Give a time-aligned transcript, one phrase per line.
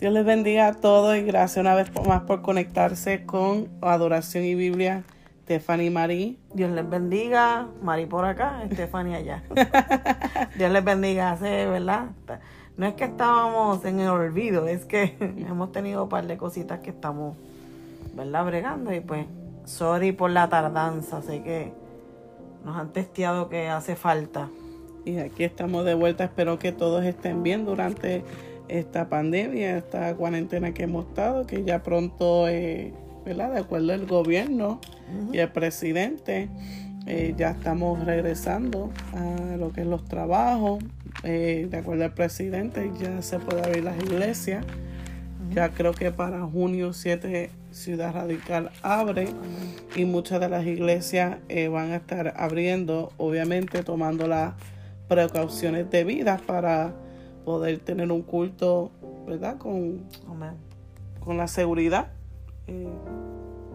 [0.00, 4.54] Dios les bendiga a todos y gracias una vez más por conectarse con Adoración y
[4.54, 5.04] Biblia.
[5.42, 6.38] Stephanie Marí.
[6.54, 7.68] Dios les bendiga.
[7.82, 9.42] Marí por acá, Stephanie allá.
[10.56, 11.34] Dios les bendiga.
[11.34, 12.06] ¿verdad?
[12.78, 16.80] No es que estábamos en el olvido, es que hemos tenido un par de cositas
[16.80, 17.36] que estamos,
[18.14, 18.46] ¿verdad?
[18.46, 19.26] Bregando y pues,
[19.66, 21.20] sorry por la tardanza.
[21.20, 21.74] Sé que
[22.64, 24.48] nos han testeado que hace falta.
[25.04, 26.24] Y aquí estamos de vuelta.
[26.24, 28.24] Espero que todos estén bien durante
[28.70, 32.92] esta pandemia, esta cuarentena que hemos estado, que ya pronto, eh,
[33.24, 33.52] ¿verdad?
[33.52, 34.80] De acuerdo al gobierno
[35.32, 36.48] y el presidente,
[37.06, 40.82] eh, ya estamos regresando a lo que es los trabajos.
[41.24, 44.64] Eh, de acuerdo al presidente, ya se puede abrir las iglesias.
[45.52, 49.28] Ya creo que para junio 7 Ciudad Radical abre
[49.96, 51.38] y muchas de las iglesias
[51.70, 54.54] van a estar abriendo, obviamente tomando las
[55.08, 56.94] precauciones debidas para
[57.44, 58.90] poder tener un culto,
[59.26, 59.58] ¿verdad?
[59.58, 60.04] Con,
[61.20, 62.12] con la seguridad
[62.66, 62.88] eh,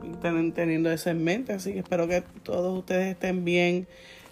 [0.03, 1.53] y teniendo eso en mente.
[1.53, 3.88] Así que espero que todos ustedes estén bien.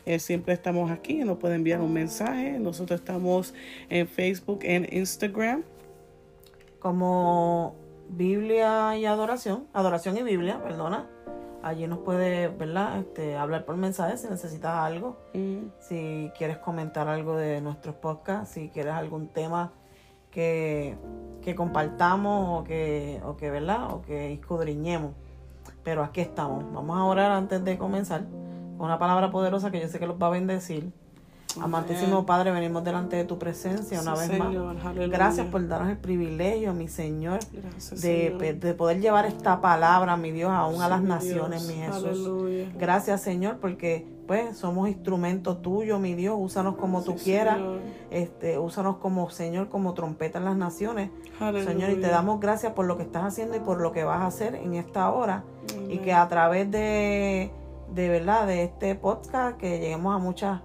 [0.05, 2.59] Eh, siempre estamos aquí, nos pueden enviar un mensaje.
[2.59, 3.53] Nosotros estamos
[3.89, 5.63] en Facebook, en Instagram.
[6.79, 7.75] Como
[8.09, 11.07] Biblia y adoración, adoración y Biblia, perdona.
[11.63, 12.99] Allí nos puede, ¿verdad?
[12.99, 15.17] Este, hablar por mensaje si necesitas algo.
[15.33, 15.67] Mm.
[15.79, 19.71] Si quieres comentar algo de nuestros podcasts, si quieres algún tema
[20.29, 20.97] que,
[21.55, 23.93] compartamos o que, o que, ¿verdad?
[23.93, 25.13] O que escudriñemos.
[25.83, 26.65] Pero aquí estamos.
[26.73, 28.25] Vamos a orar antes de comenzar
[28.77, 30.91] con una palabra poderosa que yo sé que los va a bendecir.
[31.61, 34.53] Amantísimo Padre, venimos delante de tu presencia una vez más.
[35.09, 37.39] Gracias por darnos el privilegio, mi Señor,
[37.91, 42.29] de, poder llevar esta palabra, mi Dios, aún a las naciones, mi Jesús.
[42.77, 46.35] Gracias, Señor, porque pues somos instrumentos tuyos, mi Dios.
[46.39, 47.59] Úsanos como tú quieras.
[48.09, 51.09] Este, úsanos como Señor, como trompeta en las naciones.
[51.39, 54.21] Señor, y te damos gracias por lo que estás haciendo y por lo que vas
[54.21, 55.43] a hacer en esta hora.
[55.89, 57.51] Y que a través de,
[57.93, 60.61] de verdad, de este podcast, que lleguemos a muchas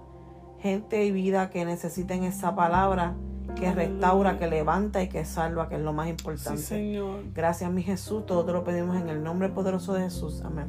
[0.61, 3.15] gente y vida que necesiten esa palabra
[3.55, 6.61] que restaura, que levanta y que salva, que es lo más importante.
[6.61, 7.23] Señor.
[7.33, 8.25] Gracias, mi Jesús.
[8.25, 10.41] Todo te lo pedimos en el nombre poderoso de Jesús.
[10.45, 10.67] Amén.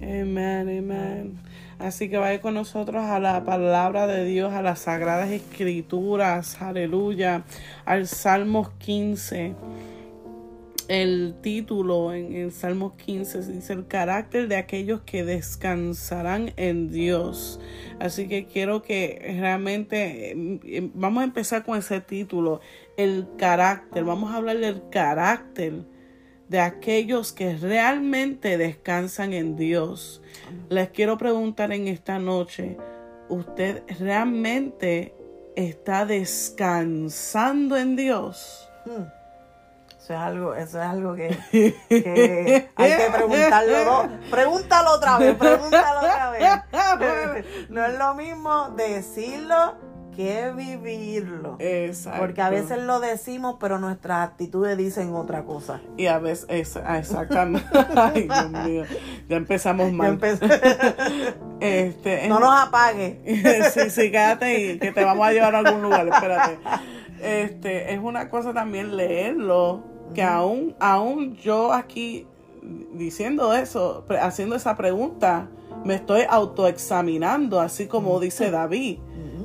[0.00, 1.38] Amén, amén.
[1.78, 7.44] Así que vaya con nosotros a la palabra de Dios, a las sagradas escrituras, aleluya,
[7.84, 9.54] al Salmos 15
[10.88, 17.60] el título en el Salmo 15 dice el carácter de aquellos que descansarán en Dios.
[18.00, 22.60] Así que quiero que realmente em, em, vamos a empezar con ese título,
[22.96, 24.02] el carácter.
[24.04, 25.84] Vamos a hablar del carácter
[26.48, 30.22] de aquellos que realmente descansan en Dios.
[30.70, 32.78] Les quiero preguntar en esta noche,
[33.28, 35.14] ¿usted realmente
[35.54, 38.66] está descansando en Dios?
[38.86, 39.17] Hmm.
[40.08, 41.38] Eso es algo, eso es algo que,
[42.76, 44.08] hay que preguntarlo.
[44.30, 47.44] pregúntalo otra vez, pregúntalo otra vez.
[47.68, 49.74] No es lo mismo decirlo
[50.16, 51.56] que vivirlo.
[51.58, 52.20] Exacto.
[52.20, 55.82] Porque a veces lo decimos, pero nuestras actitudes dicen otra cosa.
[55.98, 57.68] Y a veces, ah, exactamente.
[57.94, 58.84] Ay, Dios mío.
[59.28, 60.18] Ya empezamos mal.
[61.60, 63.20] este, no nos apague.
[63.74, 66.08] sí, sí, quédate y que te vamos a llevar a algún lugar.
[66.08, 66.58] Espérate.
[67.20, 72.26] Este, es una cosa también leerlo que aún, aún yo aquí
[72.94, 75.48] diciendo eso, haciendo esa pregunta,
[75.84, 78.98] me estoy autoexaminando, así como dice David,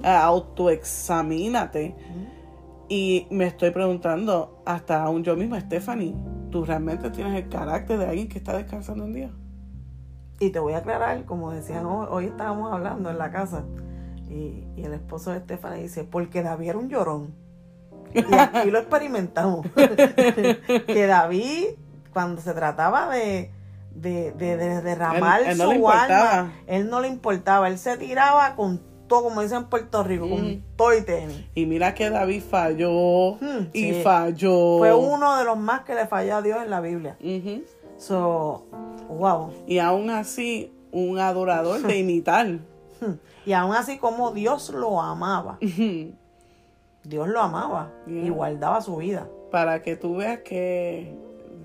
[0.03, 1.95] autoexamínate.
[2.89, 6.15] Y me estoy preguntando, hasta aún yo misma, Stephanie,
[6.51, 9.31] ¿tú realmente tienes el carácter de alguien que está descansando en Dios?
[10.39, 13.63] Y te voy a aclarar, como decían hoy, estábamos hablando en la casa,
[14.29, 17.33] y, y el esposo de Stephanie dice, porque David era un llorón.
[18.29, 19.65] Y aquí lo experimentamos.
[19.75, 21.65] que David,
[22.11, 23.51] cuando se trataba de,
[23.95, 27.67] de, derramar su alma, él no le importaba.
[27.67, 30.63] Él se tiraba con todo, como dicen en Puerto Rico, con mm.
[30.75, 31.45] todo y tenis.
[31.55, 34.79] Y mira que David falló hmm, y falló.
[34.79, 37.17] Fue uno de los más que le falló a Dios en la Biblia.
[37.97, 38.65] So,
[39.09, 39.51] wow.
[39.67, 42.59] Y aún así, un adorador de imitar.
[43.01, 43.15] Hmm.
[43.45, 45.57] y aún así, como Dios lo amaba.
[47.03, 49.27] Dios lo amaba y guardaba su vida.
[49.51, 51.15] Para que tú veas que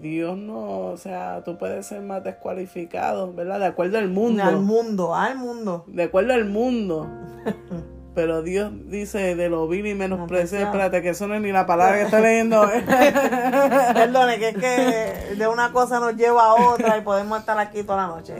[0.01, 3.61] Dios no, o sea, tú puedes ser más descualificado, ¿verdad?
[3.61, 4.43] De acuerdo al mundo.
[4.43, 5.85] Al mundo, al mundo.
[5.87, 7.09] De acuerdo al mundo.
[8.15, 10.67] Pero Dios dice de lo vil y menospreciado.
[10.67, 12.69] Espérate, que eso no es ni la palabra que estoy leyendo.
[13.95, 17.85] Perdone, que es que de una cosa nos lleva a otra y podemos estar aquí
[17.85, 18.35] toda la noche.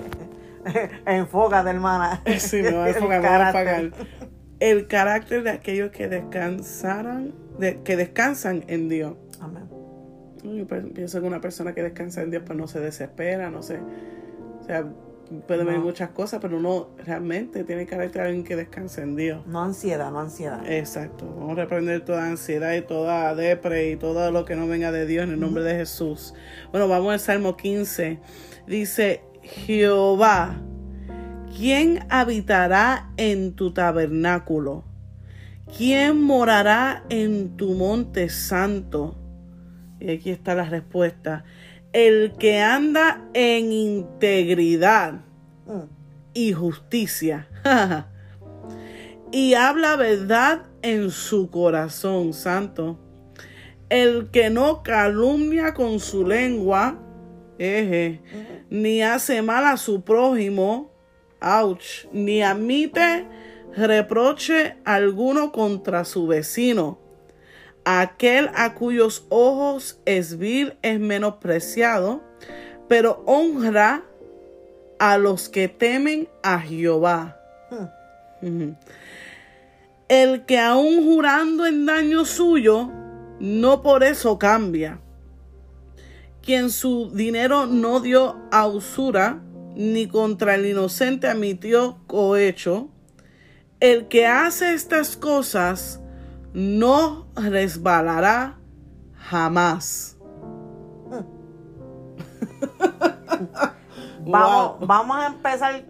[1.07, 2.23] Enfócate, hermana.
[2.39, 3.93] Sí, me voy a
[4.61, 9.15] el carácter de aquellos que descansaran, de, que descansan en Dios.
[9.41, 9.69] Amén.
[10.43, 13.79] Yo pienso que una persona que descansa en Dios pues no se desespera, no sé.
[14.61, 14.87] O sea,
[15.47, 19.47] puede venir muchas cosas, pero uno realmente tiene que haber alguien que descanse en Dios.
[19.47, 20.61] No ansiedad, no ansiedad.
[20.71, 21.27] Exacto.
[21.27, 25.07] Vamos a reprender toda ansiedad y toda depre y todo lo que no venga de
[25.07, 26.35] Dios en el nombre de Jesús.
[26.71, 28.19] Bueno, vamos al Salmo 15.
[28.67, 30.61] Dice, Jehová,
[31.59, 34.85] ¿quién habitará en tu tabernáculo?
[35.77, 39.17] ¿Quién morará en tu monte santo?
[39.99, 41.45] Y aquí está la respuesta
[41.93, 45.21] el que anda en integridad
[46.33, 47.49] y justicia
[49.33, 53.01] y habla verdad en su corazón santo,
[53.89, 57.01] el que no calumnia con su lengua,
[58.71, 60.93] ni hace mal a su prójimo,
[61.41, 63.27] ouch, ni admite
[63.77, 66.99] reproche alguno contra su vecino
[67.91, 72.21] Aquel a cuyos ojos es vil es menospreciado,
[72.87, 74.03] pero honra
[74.99, 77.41] a los que temen a Jehová.
[80.09, 82.91] El que aún jurando en daño suyo,
[83.41, 85.01] no por eso cambia.
[86.43, 89.41] Quien su dinero no dio a usura,
[89.79, 92.89] ni contra el inocente admitió cohecho.
[93.79, 96.03] El que hace estas cosas,
[96.53, 98.59] no resbalará
[99.15, 100.19] jamás.
[104.27, 105.85] vamos, vamos a empezar,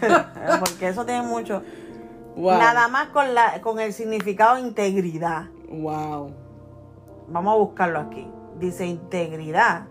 [0.60, 1.60] porque eso tiene mucho.
[2.36, 5.46] Nada más con, la, con el significado integridad.
[5.68, 6.36] Wow.
[7.26, 8.30] Vamos a buscarlo aquí.
[8.60, 9.88] Dice integridad.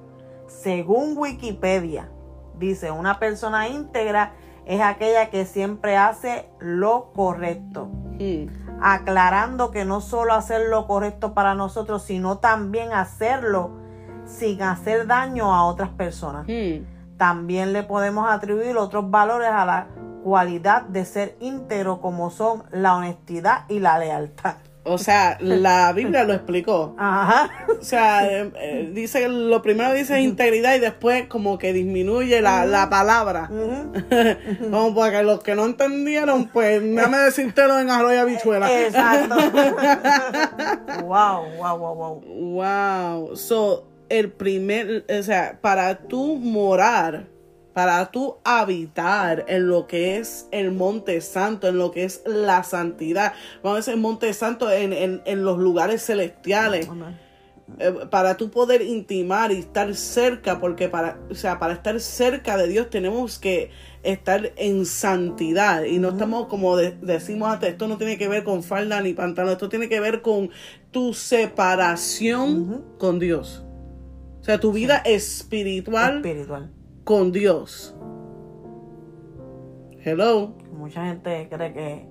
[0.47, 2.09] Según Wikipedia,
[2.61, 4.31] dice una persona íntegra
[4.65, 7.89] es aquella que siempre hace lo correcto.
[8.81, 13.71] Aclarando que no solo hacer lo correcto para nosotros, sino también hacerlo
[14.25, 16.45] sin hacer daño a otras personas.
[17.17, 19.87] También le podemos atribuir otros valores a la
[20.23, 24.55] cualidad de ser íntegro como son la honestidad y la lealtad.
[24.83, 26.95] O sea, la Biblia lo explicó.
[26.97, 27.67] Ajá.
[27.79, 32.87] O sea, eh, eh, dice, lo primero dice integridad y después como que disminuye la,
[32.89, 33.47] palabra.
[34.59, 38.81] como para que los que no entendieron, pues déjame decírtelo en arroyo habichuela.
[38.81, 39.35] Exacto.
[41.03, 42.21] wow, wow, wow, wow.
[42.21, 43.35] Wow.
[43.35, 47.30] So, el primer, o sea, para tú morar
[47.73, 52.63] para tú habitar en lo que es el monte santo, en lo que es la
[52.63, 53.33] santidad.
[53.63, 56.89] Vamos a decir monte santo en, los lugares celestiales.
[57.79, 62.57] Eh, para tú poder intimar y estar cerca, porque para, o sea, para estar cerca
[62.57, 63.71] de Dios tenemos que
[64.03, 68.63] estar en santidad y no estamos como decimos antes, esto no tiene que ver con
[68.63, 70.49] falda ni pantalón, esto tiene que ver con
[70.91, 73.63] tu separación con Dios.
[74.41, 76.71] O sea, tu vida espiritual, espiritual
[77.03, 77.95] con Dios.
[80.03, 80.53] Hello.
[80.73, 82.07] Mucha gente cree que,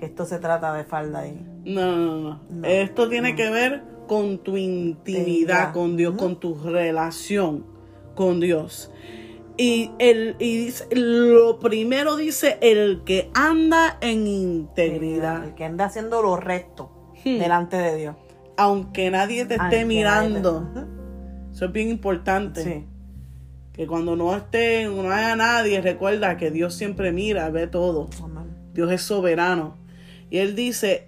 [0.00, 1.44] esto se trata de falda ahí.
[1.64, 2.66] No, no, no.
[2.66, 7.66] esto tiene que ver con tu intimidad con Dios, con tu relación
[8.14, 8.90] con Dios.
[9.56, 15.44] Y, el, y lo primero dice el que anda en integridad.
[15.44, 17.38] El que anda haciendo lo recto hmm.
[17.38, 18.16] delante de Dios.
[18.56, 20.68] Aunque nadie te esté mirando.
[21.52, 22.62] Eso es bien importante.
[22.62, 22.86] Sí
[23.78, 28.10] que cuando no esté, no haya nadie, recuerda que Dios siempre mira, ve todo.
[28.74, 29.76] Dios es soberano.
[30.30, 31.06] Y él dice,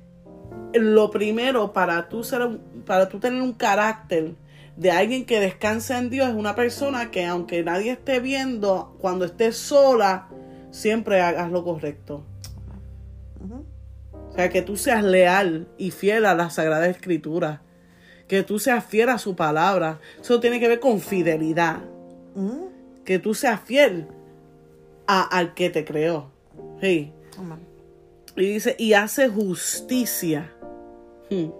[0.72, 4.34] lo primero para tú ser para tú tener un carácter
[4.76, 9.24] de alguien que descansa en Dios es una persona que aunque nadie esté viendo, cuando
[9.24, 10.28] estés sola,
[10.70, 12.24] siempre hagas lo correcto.
[14.28, 17.62] O sea, que tú seas leal y fiel a la Sagrada Escritura.
[18.28, 19.98] Que tú seas fiel a su palabra.
[20.20, 21.80] Eso tiene que ver con fidelidad.
[23.04, 24.06] Que tú seas fiel
[25.06, 26.30] a, al que te creó.
[28.36, 30.52] Y dice, y hace justicia.
[31.30, 31.50] Hmm.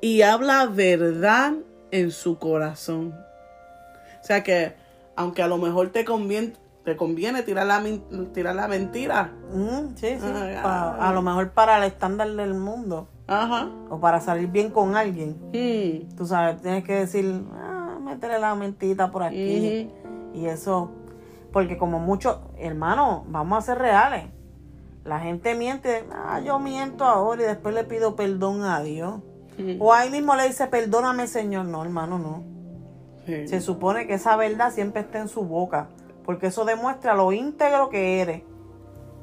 [0.00, 1.54] Y habla verdad
[1.90, 3.14] en su corazón.
[4.20, 4.74] O sea que,
[5.16, 7.82] aunque a lo mejor te conviene, te conviene tirar la,
[8.32, 9.32] tirar la mentira.
[9.96, 10.26] sí, sí.
[10.62, 13.08] Ah, a, lo mejor para el estándar del mundo.
[13.26, 13.70] Ajá.
[13.88, 15.36] O para salir bien con alguien.
[15.52, 16.14] Hmm.
[16.16, 17.42] Tú sabes, tienes que decir,
[18.14, 19.90] métele la mentita por aquí.
[20.32, 20.90] Y eso,
[21.52, 24.24] porque como muchos, hermanos, vamos a ser reales.
[25.04, 29.20] La gente miente, ah, yo miento ahora y después le pido perdón a Dios.
[29.78, 31.66] O ahí mismo le dice, perdóname Señor.
[31.66, 32.42] No, hermano, no.
[33.26, 35.88] Se supone que esa verdad siempre está en su boca,
[36.24, 38.42] porque eso demuestra lo íntegro que eres.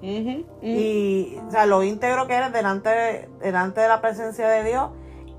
[0.01, 4.89] Y, o sea, lo íntegro que eres delante, delante de la presencia de Dios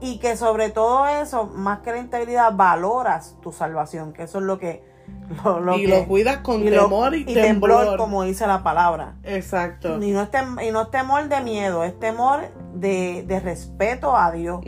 [0.03, 4.45] y que sobre todo eso, más que la integridad, valoras tu salvación, que eso es
[4.45, 4.91] lo que...
[5.45, 9.15] Lo, y lo cuidas con temor y, temblor, como dice la palabra.
[9.25, 10.03] Exacto.
[10.03, 10.29] Y no es,
[10.67, 12.41] y no es temor de miedo, es temor
[12.75, 14.61] de, de respeto a Dios.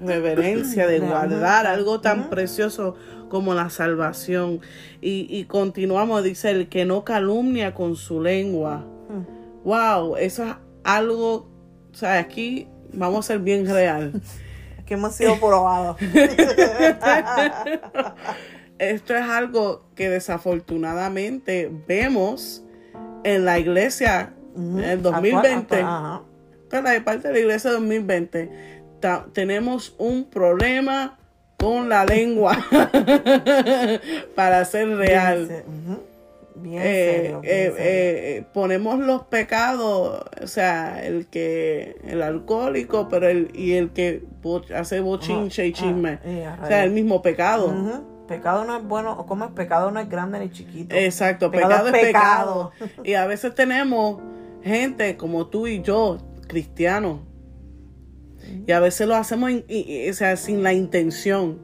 [0.00, 2.94] Reverencia, de guardar algo tan precioso
[3.28, 4.60] como la salvación.
[5.00, 8.84] Y, y continuamos, dice, el que no calumnia con su lengua.
[9.64, 10.54] Wow, eso es
[10.84, 11.48] algo,
[11.92, 14.12] o sea, aquí vamos a ser bien real.
[14.86, 15.96] que hemos sido probados.
[18.78, 22.64] Esto es algo que desafortunadamente vemos
[23.22, 25.84] en la iglesia en el 2020.
[26.68, 28.82] Pero la parte de la iglesia 2020
[29.32, 31.18] tenemos un problema
[31.58, 32.58] con la lengua
[34.34, 35.64] para ser real.
[36.54, 43.50] Bien eh, eh, eh, ponemos los pecados, o sea, el que el alcohólico, pero el
[43.54, 44.22] y el que
[44.74, 46.18] hace bochinche y chisme,
[46.62, 47.74] o sea, el mismo pecado.
[48.28, 50.94] Pecado no es bueno, como es pecado no es grande ni chiquito.
[50.94, 52.72] Exacto, pecado, es pecado.
[53.04, 54.20] y a veces tenemos
[54.62, 56.18] gente como tú y yo,
[56.48, 57.20] cristianos,
[58.66, 61.58] y a veces lo hacemos o sea, sin la intención.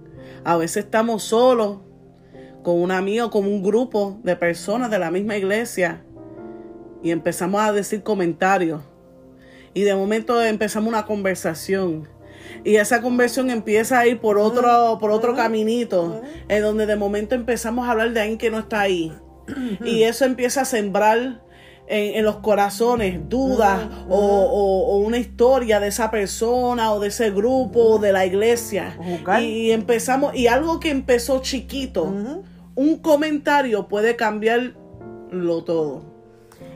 [0.44, 1.78] A veces estamos solos
[2.62, 6.04] con un amigo, con un grupo de personas de la misma iglesia
[7.02, 8.82] y empezamos a decir comentarios.
[9.74, 12.08] Y de momento empezamos una conversación.
[12.64, 17.34] Y esa conversación empieza a ir por otro, por otro caminito, en donde de momento
[17.34, 19.12] empezamos a hablar de alguien que no está ahí.
[19.84, 21.42] Y eso empieza a sembrar
[21.88, 27.98] en, los corazones dudas o, una historia de esa persona o de ese grupo o
[27.98, 28.98] de la iglesia.
[29.40, 32.12] Y, empezamos, y algo que empezó chiquito,
[32.74, 36.02] un comentario puede cambiarlo todo.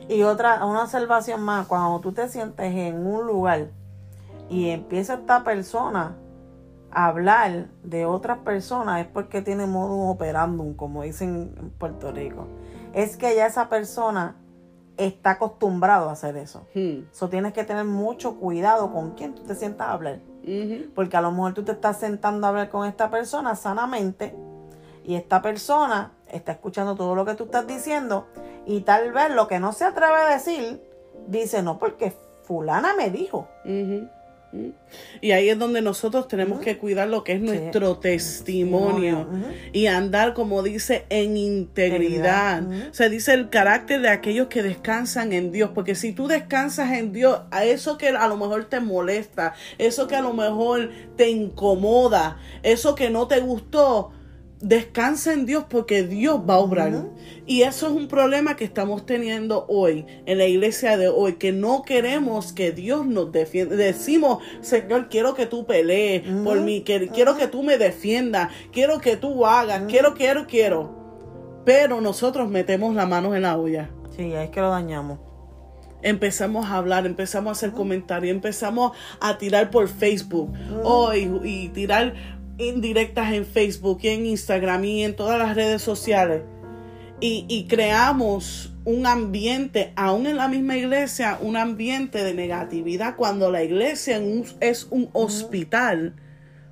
[0.09, 3.67] Y otra, una observación más, cuando tú te sientes en un lugar
[4.49, 6.17] y empieza esta persona
[6.91, 12.47] a hablar de otras personas, es porque tiene modo operandum, como dicen en Puerto Rico.
[12.93, 14.35] Es que ya esa persona
[14.97, 16.65] está acostumbrado a hacer eso.
[16.73, 17.29] Eso hmm.
[17.29, 20.19] tienes que tener mucho cuidado con quién tú te sientas a hablar.
[20.93, 24.35] Porque a lo mejor tú te estás sentando a hablar con esta persona sanamente
[25.05, 28.27] y esta persona está escuchando todo lo que tú estás diciendo
[28.65, 30.81] y tal vez lo que no se atreve a decir,
[31.27, 33.47] dice, no, porque fulana me dijo.
[35.21, 39.27] Y ahí es donde nosotros tenemos que cuidar lo que es nuestro testimonio
[39.71, 42.63] y andar, como dice, en integridad.
[42.91, 47.13] Se dice el carácter de aquellos que descansan en Dios, porque si tú descansas en
[47.13, 51.29] Dios, a eso que a lo mejor te molesta, eso que a lo mejor te
[51.29, 54.11] incomoda, eso que no te gustó,
[54.63, 57.09] descansa en Dios porque Dios va a obrar.
[57.45, 61.51] Y eso es un problema que estamos teniendo hoy en la iglesia de hoy, que
[61.51, 63.75] no queremos que Dios nos defienda.
[63.75, 68.99] Decimos, Señor, quiero que tú pelees por mí, que, quiero que tú me defiendas, quiero
[68.99, 71.03] que tú hagas, quiero, quiero, quiero.
[71.65, 73.89] Pero nosotros metemos la mano en la olla.
[74.15, 75.19] Sí, es que lo dañamos
[76.05, 78.91] empezamos a hablar, empezamos a hacer comentarios, empezamos
[79.21, 80.53] a tirar por Facebook
[80.83, 82.13] hoy y tirar
[82.67, 86.41] indirectas en Facebook y en Instagram y en todas las redes sociales.
[87.25, 93.63] Y, creamos un ambiente, aún en la misma iglesia, un ambiente de negatividad cuando la
[93.63, 94.21] iglesia
[94.59, 96.15] es un hospital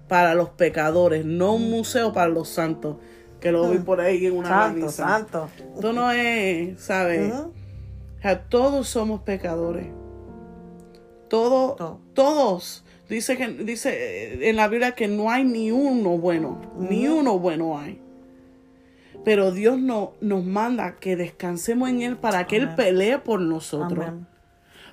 [0.10, 2.98] para los pecadores, no un museo para los santos,
[3.40, 5.50] que lo vi por ahí en una Santo, santo.
[5.74, 7.34] Esto no es, ¿sabes?
[8.50, 9.88] todos somos pecadores.
[11.30, 12.84] Todo, todos.
[13.12, 17.38] Dice que dice eh, en la Biblia que no hay ni uno bueno, ni uno
[17.38, 18.00] bueno hay.
[19.26, 24.14] Pero Dios no, nos manda que descansemos en Él para que Él pelee por nosotros.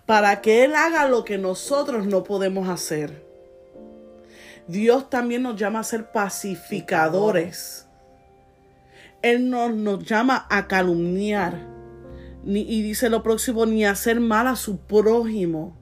[0.04, 3.24] Para que Él haga lo que nosotros no podemos hacer.
[4.66, 7.86] Dios también nos llama a ser pacificadores.
[9.22, 11.68] Él no nos llama a calumniar.
[12.42, 15.77] Ni, y dice lo próximo, ni a hacer mal a su prójimo.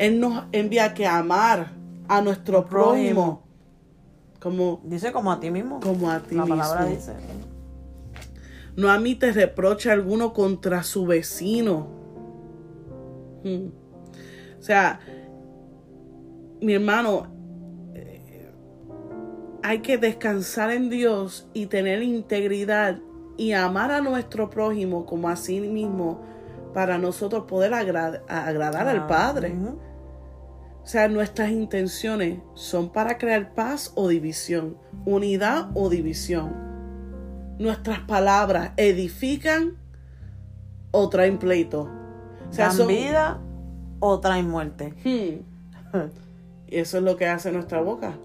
[0.00, 1.72] Él nos envía que amar
[2.08, 3.42] a nuestro prójimo.
[4.40, 5.78] Como, dice como a ti mismo.
[5.80, 7.12] Como a ti La palabra dice.
[8.76, 11.86] No admite reproche alguno contra su vecino.
[13.44, 13.66] Hmm.
[14.58, 15.00] O sea,
[16.62, 17.26] mi hermano,
[17.94, 18.50] eh,
[19.62, 23.00] hay que descansar en Dios y tener integridad
[23.36, 26.22] y amar a nuestro prójimo como a sí mismo
[26.72, 29.52] para nosotros poder agradar al Padre.
[30.82, 36.54] O sea, nuestras intenciones son para crear paz o división, unidad o división.
[37.58, 39.76] Nuestras palabras edifican
[40.90, 41.88] o traen pleito.
[42.48, 43.40] O sea, ¿Dan vida
[44.00, 44.94] o traen muerte.
[45.04, 45.98] Hmm.
[46.68, 48.18] eso es lo que hace nuestra boca.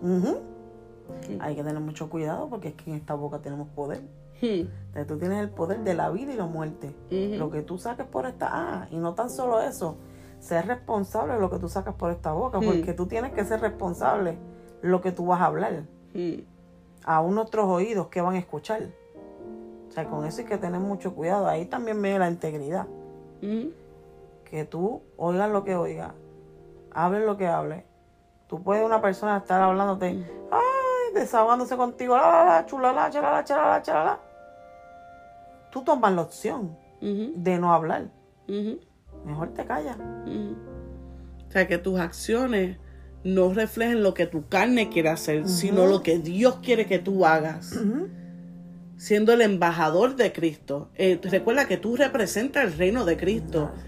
[1.39, 4.01] Hay que tener mucho cuidado porque es que en esta boca tenemos poder.
[4.41, 4.67] Hmm.
[5.07, 6.95] tú tienes el poder de la vida y la muerte.
[7.09, 8.49] Lo que tú saques por esta...
[8.51, 9.97] Ah, y no tan solo eso.
[10.45, 12.59] Ser responsable de lo que tú sacas por esta boca.
[12.59, 12.65] Hmm.
[12.65, 14.37] Porque tú tienes que ser responsable
[14.81, 15.85] de lo que tú vas a hablar.
[16.13, 16.41] Hmm.
[17.03, 18.83] A unos otros oídos que van a escuchar.
[19.89, 21.47] O sea, con eso hay que tener mucho cuidado.
[21.47, 22.85] Ahí también viene la integridad.
[24.43, 26.11] Que tú oigas lo que oigas.
[26.91, 27.83] Hables lo que hables.
[28.47, 30.25] Tú puedes una persona estar hablándote
[31.15, 34.19] desahogándose contigo, la, la, la, chulala, chalala, chalala, chalala.
[35.71, 38.09] Tú tomas la opción de no hablar.
[39.25, 39.97] Mejor te callas.
[39.97, 42.77] O sea, que tus acciones
[43.23, 47.25] no reflejen lo que tu carne quiere hacer, sino lo que Dios quiere que tú
[47.25, 47.75] hagas
[48.97, 50.89] siendo el embajador de Cristo.
[50.95, 53.71] Eh, recuerda que tú representas el reino de Cristo.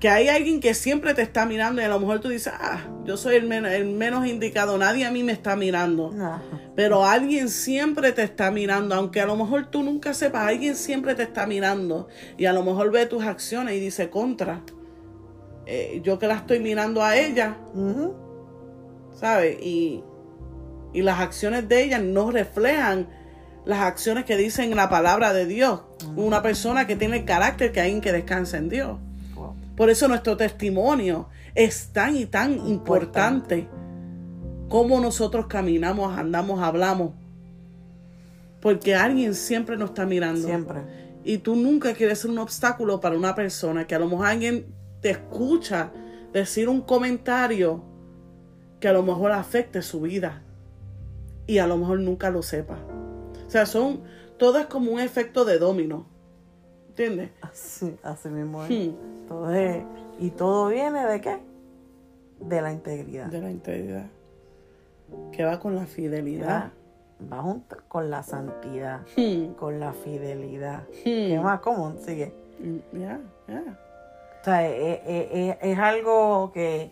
[0.00, 2.80] Que hay alguien que siempre te está mirando y a lo mejor tú dices, ah,
[3.04, 6.14] yo soy el, menos indicado, nadie a mí me está mirando.
[6.74, 11.14] Pero alguien siempre te está mirando, aunque a lo mejor tú nunca sepas, alguien siempre
[11.14, 14.62] te está mirando y a lo mejor ve tus acciones y dice contra.
[15.66, 17.58] Eh, yo que la estoy mirando a ella,
[19.12, 19.58] ¿sabes?
[19.60, 20.02] Y,
[20.94, 23.06] y las acciones de ella no reflejan
[23.66, 25.80] las acciones que dicen la palabra de Dios.
[26.14, 28.98] Una persona que tiene el carácter que hay que descansa en Dios.
[29.76, 33.68] Por eso nuestro testimonio es tan y tan importante.
[34.68, 37.12] Cómo nosotros caminamos, andamos, hablamos.
[38.60, 40.46] Porque alguien siempre nos está mirando.
[40.46, 40.80] Siempre.
[41.24, 44.66] Y tú nunca quieres ser un obstáculo para una persona que a lo mejor alguien
[45.00, 45.90] te escucha
[46.32, 47.82] decir un comentario
[48.80, 50.42] que a lo mejor afecte su vida.
[51.48, 52.78] Y a lo mejor nunca lo sepa.
[53.46, 54.00] O sea, son,
[54.38, 56.06] todo es como un efecto de domino.
[56.88, 57.30] ¿Entiendes?
[57.42, 58.70] Así, así mismo es.
[58.70, 58.94] Hmm.
[59.28, 59.84] Todo es.
[60.18, 61.38] ¿Y todo viene de qué?
[62.40, 63.26] De la integridad.
[63.26, 64.06] De la integridad.
[65.30, 66.72] Que va con la fidelidad.
[67.32, 69.52] Va, junto con la santidad, hmm.
[69.54, 70.82] con la fidelidad.
[71.04, 71.04] Hmm.
[71.04, 71.98] ¿Qué más común?
[72.00, 72.32] Sigue.
[72.58, 73.78] Mm, ya, ya.
[74.40, 76.90] O sea, es, es, algo que,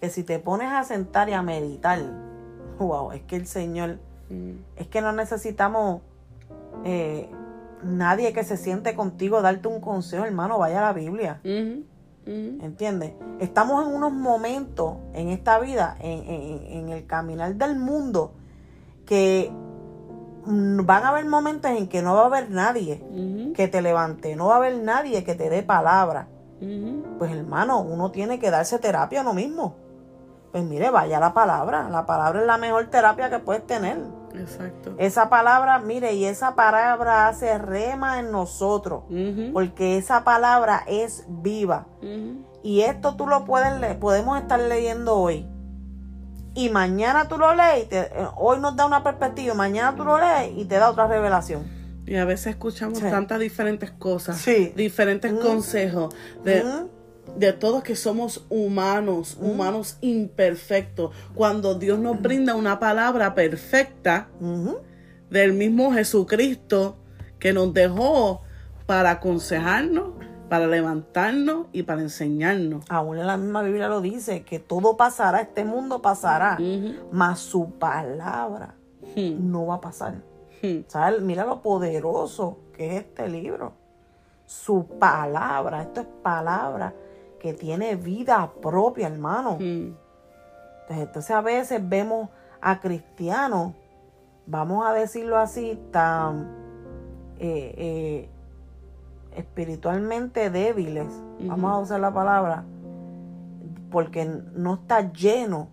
[0.00, 2.00] que si te pones a sentar y a meditar,
[2.78, 3.98] wow, es que el Señor
[4.32, 4.52] Mm.
[4.76, 6.00] Es que no necesitamos
[6.84, 7.28] eh,
[7.82, 11.40] nadie que se siente contigo darte un consejo, hermano, vaya a la Biblia.
[12.24, 13.14] ¿Entiendes?
[13.40, 18.32] Estamos en unos momentos en esta vida, en, el caminar del mundo,
[19.06, 19.50] que
[20.46, 23.02] van a haber momentos en que no va a haber nadie
[23.54, 26.28] que te levante, no va a haber nadie que te dé palabra.
[27.18, 29.74] Pues hermano, uno tiene que darse terapia a uno mismo.
[30.52, 31.88] Pues mire, vaya la palabra.
[31.88, 33.98] La palabra es la mejor terapia que puedes tener.
[34.34, 34.94] Exacto.
[34.98, 39.04] Esa palabra, mire, y esa palabra hace rema en nosotros,
[39.52, 41.86] porque esa palabra es viva.
[42.62, 45.46] Y esto tú lo puedes leer, podemos estar leyendo hoy.
[46.54, 50.52] Y mañana tú lo lees, eh, hoy nos da una perspectiva, mañana tú lo lees
[50.56, 51.62] y te da otra revelación.
[52.06, 54.44] Y a veces escuchamos tantas diferentes cosas,
[54.76, 56.14] diferentes consejos
[56.44, 56.62] de
[57.36, 61.14] de todos que somos humanos, humanos imperfectos.
[61.34, 64.28] Cuando Dios nos brinda una palabra perfecta
[65.30, 66.96] del mismo Jesucristo
[67.38, 68.42] que nos dejó
[68.86, 70.10] para aconsejarnos,
[70.48, 72.84] para levantarnos y para enseñarnos.
[72.90, 76.58] Aún en la misma Biblia lo dice, que todo pasará, este mundo pasará,
[77.10, 78.74] mas su palabra
[79.16, 80.16] no va a pasar.
[81.22, 83.72] Mira lo poderoso que es este libro.
[84.44, 86.92] Su palabra, esto es palabra
[87.42, 89.58] que tiene vida propia, hermano.
[89.58, 89.96] Hmm.
[90.88, 92.28] Entonces, a veces vemos
[92.60, 93.72] a cristianos,
[94.46, 96.46] vamos a decirlo así, tan
[97.40, 98.28] eh, eh,
[99.34, 101.08] espiritualmente débiles,
[101.40, 102.64] vamos a usar la palabra,
[103.90, 105.68] porque no está lleno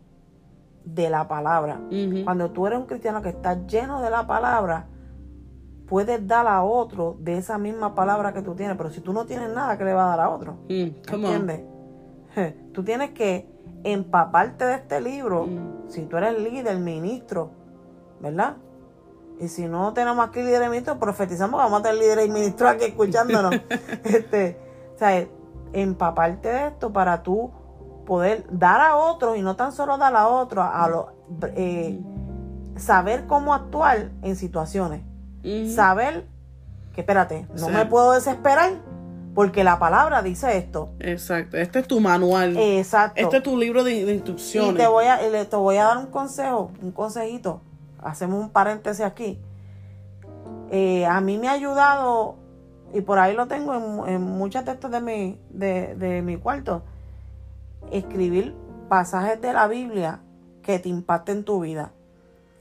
[0.85, 1.79] de la palabra.
[2.23, 4.87] Cuando tú eres un cristiano que está lleno de la palabra,
[5.89, 9.25] puedes dar a otro de esa misma palabra que tú tienes, pero si tú no
[9.25, 10.53] tienes nada, ¿qué le va a dar a otro?
[10.69, 11.61] Mm, ¿Entiendes?
[12.73, 13.49] Tú tienes que
[13.83, 15.89] empaparte de este libro, mm.
[15.89, 17.51] si tú eres líder, ministro,
[18.21, 18.57] ¿verdad?
[19.39, 22.67] Y si no tenemos aquí líder y ministro, profetizamos, vamos a tener líder y ministro
[22.67, 23.53] aquí escuchándonos.
[24.03, 24.57] este,
[24.95, 25.25] o sea,
[25.73, 27.51] empaparte de esto para tú
[28.05, 31.13] poder dar a otros y no tan solo dar a otros, a lo,
[31.55, 31.99] eh,
[32.75, 35.08] saber cómo actuar en situaciones.
[35.73, 36.25] Saber
[36.93, 38.73] que, espérate, no me puedo desesperar
[39.33, 40.89] porque la palabra dice esto.
[40.99, 41.57] Exacto.
[41.57, 42.57] Este es tu manual.
[42.57, 43.21] Exacto.
[43.21, 44.73] Este es tu libro de, instrucciones.
[44.73, 47.61] Y te voy, a, te voy a dar un consejo, un consejito.
[48.01, 49.39] Hacemos un paréntesis aquí.
[50.71, 52.35] Eh, a mí me ha ayudado,
[52.93, 56.83] y por ahí lo tengo en, en muchos textos de mi, de, de mi cuarto,
[57.91, 58.55] escribir
[58.87, 60.19] pasajes de la Biblia
[60.63, 61.91] que te impacten tu vida.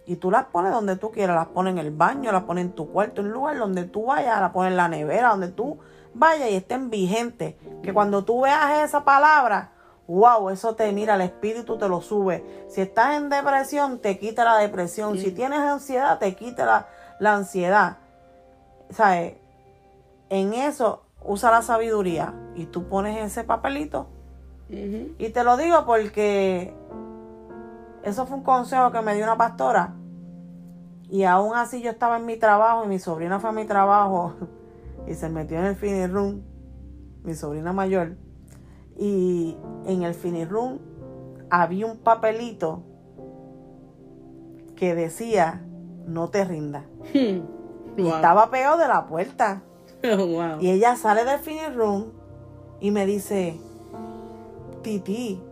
[0.08, 2.72] Y tú las pones donde tú quieras, las pones en el baño, las pones en
[2.72, 5.80] tu cuarto, en un lugar donde tú vayas, las pones en la nevera, donde tú
[6.14, 7.56] vayas y estén vigentes.
[7.82, 9.72] Que cuando tú veas esa palabra,
[10.06, 12.64] wow, eso te mira, el espíritu te lo sube.
[12.70, 15.18] Si estás en depresión, te quita la depresión.
[15.18, 16.86] Si tienes ansiedad, te quita la,
[17.18, 17.98] la ansiedad.
[18.88, 19.34] ¿Sabes?
[20.30, 24.06] En eso usa la sabiduría y tú pones ese papelito.
[24.70, 26.74] Y te lo digo porque
[28.02, 29.94] eso fue un consejo que me dio una pastora.
[31.08, 34.34] Y aún así yo estaba en mi trabajo y mi sobrina fue a mi trabajo
[35.06, 36.42] y se metió en el fini room,
[37.24, 38.16] mi sobrina mayor.
[38.96, 40.80] Y en el fini room
[41.50, 42.82] había un papelito
[44.76, 45.64] que decía,
[46.06, 46.84] no te rindas.
[47.96, 49.62] Y estaba pegado de la puerta.
[50.60, 52.12] Y ella sale del fini room
[52.80, 53.58] y me dice,
[54.82, 55.42] Titi,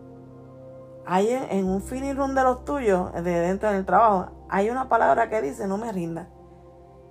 [1.04, 5.28] hay en un fini room de los tuyos, de dentro del trabajo, hay una palabra
[5.28, 6.28] que dice no me rinda.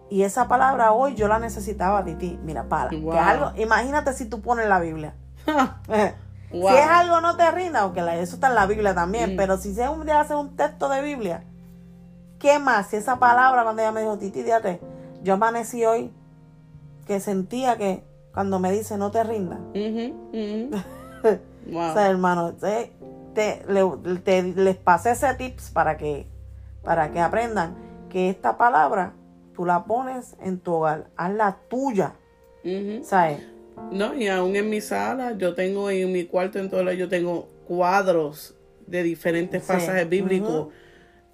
[0.10, 2.40] Y esa palabra hoy yo la necesitaba, Titi.
[2.44, 2.90] Mira, para.
[2.90, 5.16] Que algo, imagínate si tú pones la Biblia.
[6.52, 9.38] Si es algo no te rinda, aunque eso está en la Biblia también, mm.
[9.38, 11.44] pero si es un día hacer un texto de Biblia,
[12.40, 12.88] ¿qué más?
[12.88, 14.80] Si esa palabra cuando ella me dijo, Titi, fíjate,
[15.22, 16.14] yo amanecí hoy
[17.06, 19.60] que sentía que cuando me dice no te rinda.
[21.74, 22.94] o sea, hermano, te,
[23.68, 26.28] les pasé ese tips para que,
[26.86, 27.76] para que aprendan
[28.10, 29.14] que esta palabra
[29.54, 32.14] tú la pones en tu hogar, hazla tuya.
[33.04, 33.40] ¿Sabes?
[33.92, 37.48] No, y aún en mi sala, yo tengo en mi cuarto, en todo yo tengo
[37.68, 38.56] cuadros
[38.88, 40.70] de diferentes pasajes bíblicos.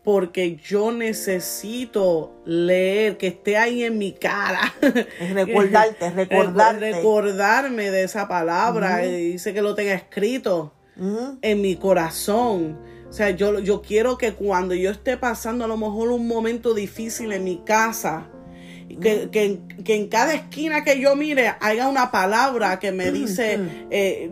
[0.04, 4.74] Porque yo necesito leer, que esté ahí en mi cara.
[5.34, 6.92] recordarte, recordarte.
[6.94, 9.06] Recordarme de esa palabra.
[9.06, 10.74] y Dice que lo tenga escrito
[11.42, 12.80] en mi corazón.
[13.12, 16.74] O sea, yo, yo quiero que cuando yo esté pasando a lo mejor un momento
[16.74, 18.30] difícil en mi casa,
[19.02, 19.30] que,
[19.84, 24.32] que, en cada esquina que yo mire haya una palabra que me dice, eh,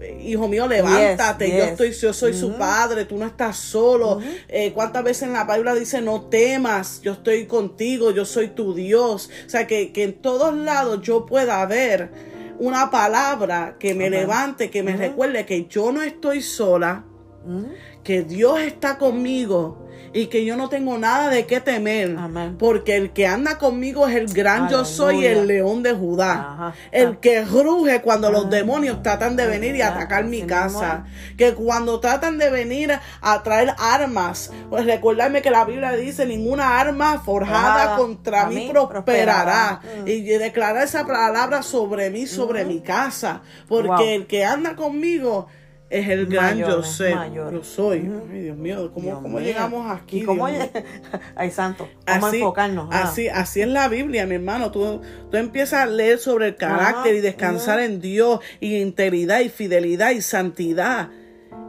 [0.00, 4.18] eh, hijo mío, levántate, yo estoy, yo soy su padre, tú no estás solo.
[4.48, 8.74] Eh, ¿Cuántas veces en la Biblia dice, no temas, yo estoy contigo, yo soy tu
[8.74, 9.30] Dios?
[9.46, 12.10] O sea, que, que en todos lados yo pueda ver
[12.58, 17.04] una palabra que me levante, que me recuerde que yo no estoy sola,
[18.02, 22.16] que Dios está conmigo y que yo no tengo nada de qué temer,
[22.56, 27.18] porque el que anda conmigo es el gran yo soy, el león de Judá, el
[27.18, 31.04] que ruge cuando los demonios tratan de venir y atacar mi casa,
[31.36, 36.78] que cuando tratan de venir a traer armas, pues recordarme que la Biblia dice, ninguna
[36.78, 44.14] arma forjada contra mí, prosperará, y declarar esa palabra sobre mí, sobre mi casa, porque
[44.14, 45.48] el que anda conmigo,
[45.94, 47.14] es el gran yo sé.
[47.32, 48.10] Yo soy.
[48.30, 50.22] Ay, Dios mío, ¿cómo, llegamos aquí?
[50.22, 50.46] cómo
[51.36, 52.88] Ay, santo, vamos a enfocarnos.
[52.90, 54.72] Así, así es la Biblia, mi hermano.
[54.72, 59.48] Tú, tú empiezas a leer sobre el carácter y descansar en Dios, y integridad, y
[59.48, 61.10] fidelidad, y santidad.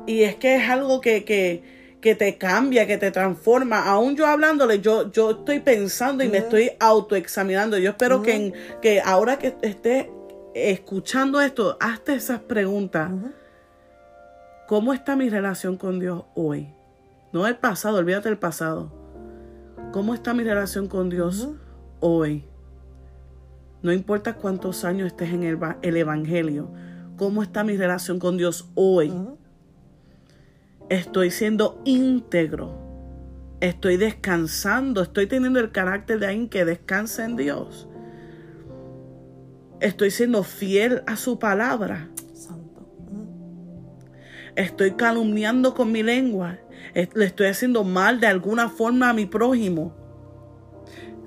[0.08, 1.62] Y es que es algo que, que,
[2.02, 3.86] que te cambia, que te transforma.
[3.86, 7.78] Aún yo hablándole, yo, yo estoy pensando y me estoy autoexaminando.
[7.78, 10.08] Yo espero que, que ahora que estés
[10.56, 13.12] escuchando esto, hazte esas preguntas.
[14.68, 16.74] ¿Cómo está mi relación con Dios hoy?
[17.32, 18.92] No el pasado, olvídate del pasado.
[19.92, 21.50] ¿Cómo está mi relación con Dios
[22.00, 22.46] hoy?
[23.84, 26.72] No importa cuántos años estés en el, Evangelio.
[27.16, 29.14] ¿Cómo está mi relación con Dios hoy?
[30.90, 32.76] Estoy siendo íntegro.
[33.60, 35.04] Estoy descansando.
[35.04, 37.88] Estoy teniendo el carácter de alguien que descansa en Dios.
[39.80, 42.10] Estoy siendo fiel a su palabra
[44.56, 46.58] estoy calumniando con mi lengua,
[46.94, 49.94] le estoy haciendo mal de alguna forma a mi prójimo.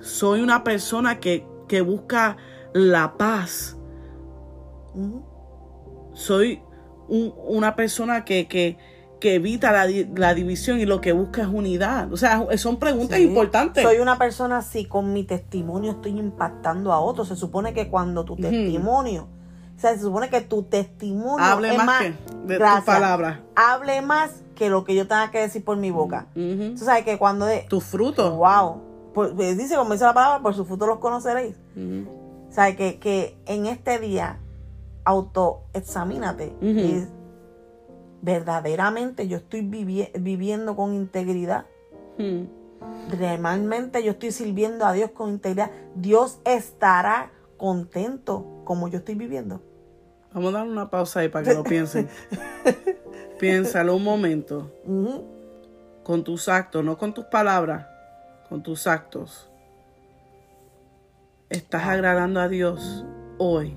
[0.00, 1.44] Soy una persona que,
[1.84, 2.36] busca
[2.72, 3.76] la paz.
[6.12, 6.62] Soy
[7.08, 12.12] una persona que, que, evita la, división y lo que busca es unidad.
[12.12, 13.82] O sea, son preguntas importantes.
[13.82, 17.28] Soy una persona si con mi testimonio estoy impactando a otros.
[17.28, 19.28] Se supone que cuando tu testimonio
[19.78, 22.14] o sea, se supone que tu testimonio hable más, que
[22.46, 23.38] de tus palabras.
[23.54, 26.26] Hable más que lo que yo tenga que decir por mi boca.
[26.34, 28.36] Tú sabes que cuando de tus frutos.
[28.36, 28.82] Wow.
[29.14, 31.54] Pues, dice, como dice la palabra, por sus frutos los conoceréis.
[31.76, 34.40] O sea, que, que en este día
[35.04, 36.56] autoexamínate.
[36.60, 37.04] y
[38.20, 41.66] verdaderamente yo estoy viviendo con integridad.
[43.16, 45.70] Realmente yo estoy sirviendo a Dios con integridad.
[45.94, 49.67] Dios estará contento como yo estoy viviendo.
[50.32, 52.08] Vamos a dar una pausa ahí para que lo piensen.
[53.40, 54.70] Piénsalo un momento.
[56.02, 57.86] con tus actos, no con tus palabras,
[58.48, 59.50] con tus actos,
[61.50, 63.04] estás agradando a Dios
[63.38, 63.76] hoy.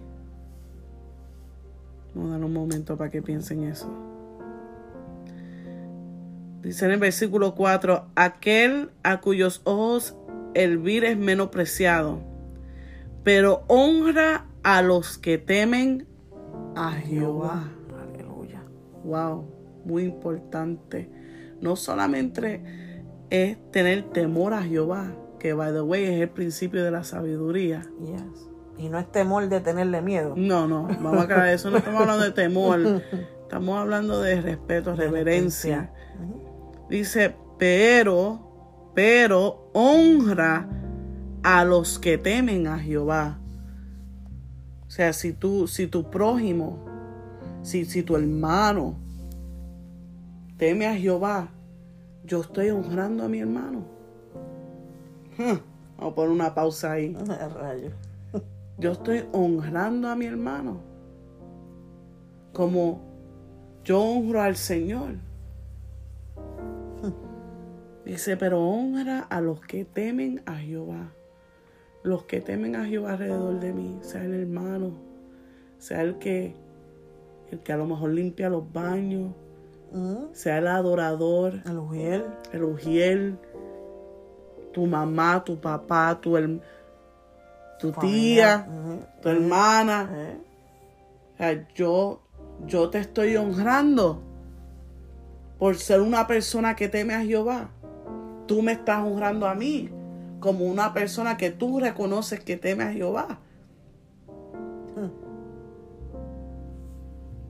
[2.13, 3.89] Vamos a dar un momento para que piensen eso.
[6.61, 10.15] Dice en el versículo 4, aquel a cuyos ojos
[10.53, 12.19] el vir es menospreciado,
[13.23, 16.07] pero honra a los que temen
[16.75, 17.69] a Jehová.
[18.01, 18.63] Aleluya.
[19.03, 19.45] Wow,
[19.85, 21.09] muy importante.
[21.59, 22.63] No solamente
[23.29, 27.81] es tener temor a Jehová, que by the way es el principio de la sabiduría.
[27.99, 28.49] Yes.
[28.77, 30.33] Y no es temor de tenerle miedo.
[30.35, 31.69] No, no, vamos a aclarar eso.
[31.69, 32.79] No estamos hablando de temor.
[33.51, 35.91] Estamos hablando de respeto, reverencia.
[36.89, 40.69] Dice, pero, pero honra
[41.43, 43.40] a los que temen a Jehová.
[44.91, 46.77] O sea, si tú, si tu prójimo,
[47.61, 48.95] si, si tu hermano
[50.57, 51.47] teme a Jehová,
[52.25, 53.85] yo estoy honrando a mi hermano.
[55.37, 57.15] Vamos a poner una pausa ahí.
[58.79, 60.81] Yo estoy honrando a mi hermano.
[62.51, 62.99] Como
[63.85, 65.13] yo honro al Señor.
[68.03, 71.13] Dice, pero honra a los que temen a Jehová.
[72.03, 74.91] Los que temen a Jehová alrededor de mí, sea el hermano,
[75.77, 76.55] sea el que,
[77.51, 79.33] el que a lo mejor limpia los baños,
[80.33, 83.37] sea el adorador, el ujiel, el ujiel,
[84.71, 86.37] tu mamá, tu papá, tu,
[87.79, 88.67] tu tía,
[89.21, 90.09] tu hermana.
[91.33, 92.21] O sea, yo,
[92.65, 94.21] yo te estoy honrando
[95.59, 97.69] por ser una persona que teme a Jehová.
[98.47, 99.89] Tú me estás honrando a mí
[100.41, 103.39] como una persona que tú reconoces que teme a Jehová.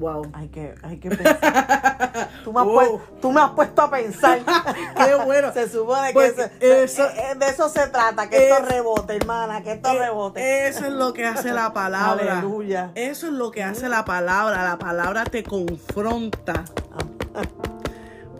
[0.01, 0.31] Wow.
[0.33, 2.29] Hay que, hay que pensar.
[2.43, 4.39] tú, me has puesto, tú, me has puesto, a pensar.
[4.97, 5.53] Qué bueno.
[5.53, 9.61] se supone que pues eso, eh, eh, de eso se trata, que esto rebote, hermana,
[9.61, 10.67] que esto eh, rebote.
[10.67, 12.39] Eso es lo que hace la palabra.
[12.39, 12.91] Aleluya.
[12.95, 14.63] Eso es lo que hace la palabra.
[14.63, 16.65] La palabra te confronta.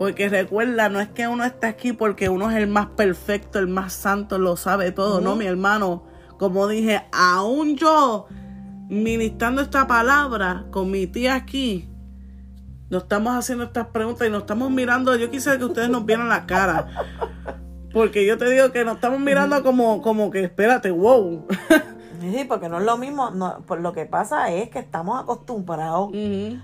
[0.02, 3.68] Porque recuerda, no es que uno está aquí porque uno es el más perfecto, el
[3.68, 6.02] más santo, lo sabe todo, no, mi hermano.
[6.38, 8.26] Como dije, aún yo
[8.88, 11.88] ministrando esta palabra con mi tía aquí,
[12.90, 15.14] nos estamos haciendo estas preguntas y nos estamos mirando.
[15.14, 16.88] Yo quisiera que ustedes nos vieran la cara.
[17.92, 21.46] Porque yo te digo que nos estamos mirando como, como que, espérate, wow.
[22.30, 23.30] Sí, porque no es lo mismo.
[23.30, 26.10] No, pues lo que pasa es que estamos acostumbrados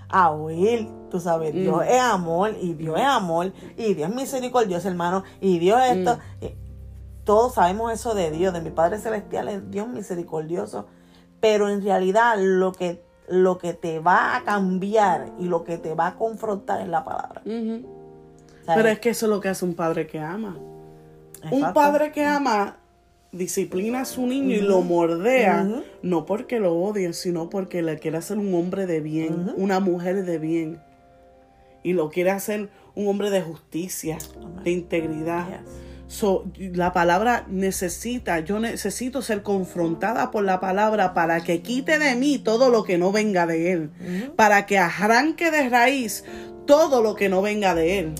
[0.09, 4.87] a oír, tú sabes, Dios es amor y Dios es amor y Dios es misericordioso,
[4.87, 6.17] hermano, y Dios es esto.
[7.23, 10.87] Todos sabemos eso de Dios, de mi Padre Celestial, es Dios misericordioso
[11.39, 15.93] pero en realidad lo que, lo que te va a cambiar y lo que te
[15.93, 17.41] va a confrontar es la palabra.
[17.43, 20.57] Pero es que eso es lo que hace un padre que ama.
[21.51, 22.77] Un padre que ama
[23.31, 25.67] disciplina a su niño y lo mordea,
[26.01, 30.25] no porque lo odie, sino porque le quiere hacer un hombre de bien, una mujer
[30.25, 30.81] de bien.
[31.83, 34.17] Y lo quiere hacer un hombre de justicia,
[34.63, 35.61] de integridad.
[36.07, 42.15] So, la palabra necesita, yo necesito ser confrontada por la palabra para que quite de
[42.15, 43.91] mí todo lo que no venga de Él,
[44.35, 46.25] para que arranque de raíz
[46.65, 48.15] todo lo que no venga de Él.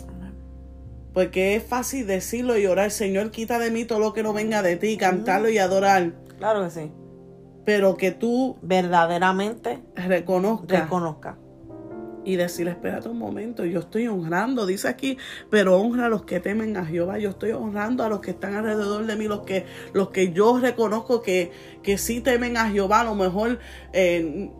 [1.14, 4.62] Porque es fácil decirlo y orar, Señor, quita de mí todo lo que no venga
[4.62, 6.14] de ti, cantarlo y adorar.
[6.38, 6.92] Claro que sí.
[7.66, 10.82] Pero que tú verdaderamente reconozca.
[10.82, 11.38] reconozca
[12.30, 15.18] y decirle, espérate un momento, yo estoy honrando, dice aquí,
[15.50, 18.56] pero honra a los que temen a Jehová, yo estoy honrando a los que están
[18.56, 23.02] alrededor de mí, los que, los que yo reconozco que, que sí temen a Jehová,
[23.02, 23.60] a lo mejor
[23.94, 24.52] eh,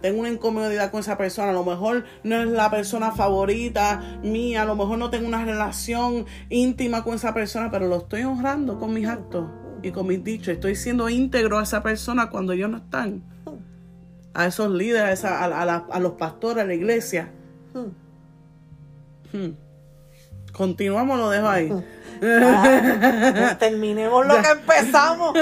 [0.00, 4.62] tengo una incomodidad con esa persona, a lo mejor no es la persona favorita mía,
[4.62, 8.78] a lo mejor no tengo una relación íntima con esa persona, pero lo estoy honrando
[8.78, 9.50] con mis actos
[9.82, 13.34] y con mis dichos, estoy siendo íntegro a esa persona cuando ellos no están
[14.34, 17.30] a esos líderes, a, a, los pastores, a la iglesia.
[19.32, 19.52] Hmm.
[20.54, 21.72] Continuamos, lo dejo ahí.
[22.22, 25.36] Ah, terminemos lo que empezamos.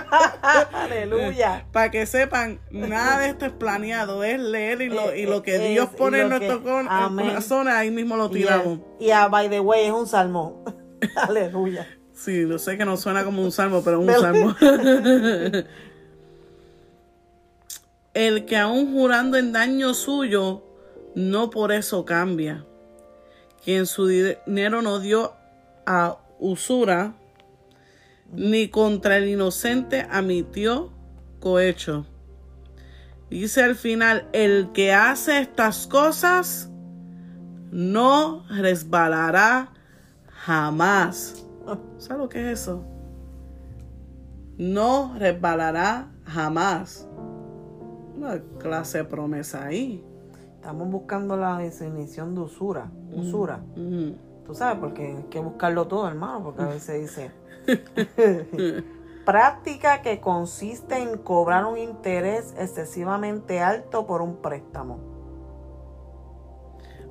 [0.72, 1.66] Aleluya.
[1.70, 5.58] Para que sepan, nada de esto es planeado, es leer y lo, y lo que
[5.58, 8.80] Dios pone en nuestro corazón, ahí mismo lo tiramos.
[8.98, 10.64] Y a, by the way, es un salmo.
[11.16, 11.86] Aleluya.
[12.14, 14.56] Sí, lo sé que no suena como un salmo, pero es un salmo.
[18.14, 20.64] El que aún jurando en daño suyo,
[21.14, 22.64] no por eso cambia.
[23.68, 25.34] Quien su dinero no dio
[25.84, 27.12] a usura,
[28.32, 30.90] ni contra el inocente admitió
[31.38, 32.06] cohecho.
[33.28, 36.70] Dice al final, el que hace estas cosas
[37.70, 39.74] no resbalará
[40.28, 41.44] jamás.
[41.98, 42.86] ¿Sabes lo que es eso?
[44.56, 47.06] No resbalará jamás.
[48.16, 50.07] Una clase de promesa ahí.
[50.68, 52.90] Estamos buscando la definición de usura.
[53.10, 53.62] Usura.
[54.44, 57.30] Tú sabes, porque hay que buscarlo todo, hermano, porque a veces dice.
[59.24, 64.98] Práctica que consiste en cobrar un interés excesivamente alto por un préstamo.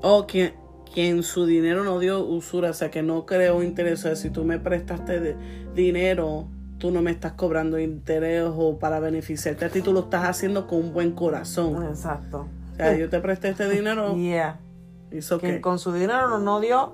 [0.04, 0.54] O quien,
[0.94, 4.02] quien su dinero no dio usura, o sea, que no creó interés.
[4.02, 5.36] O sea, si tú me prestaste de-
[5.74, 6.46] dinero,
[6.78, 10.68] tú no me estás cobrando interés o para beneficiarte a ti, tú lo estás haciendo
[10.68, 11.84] con un buen corazón.
[11.88, 12.46] Exacto.
[12.78, 14.60] Sea, yo te presté este dinero, Yeah.
[15.12, 16.94] hizo Que con su dinero no, dio,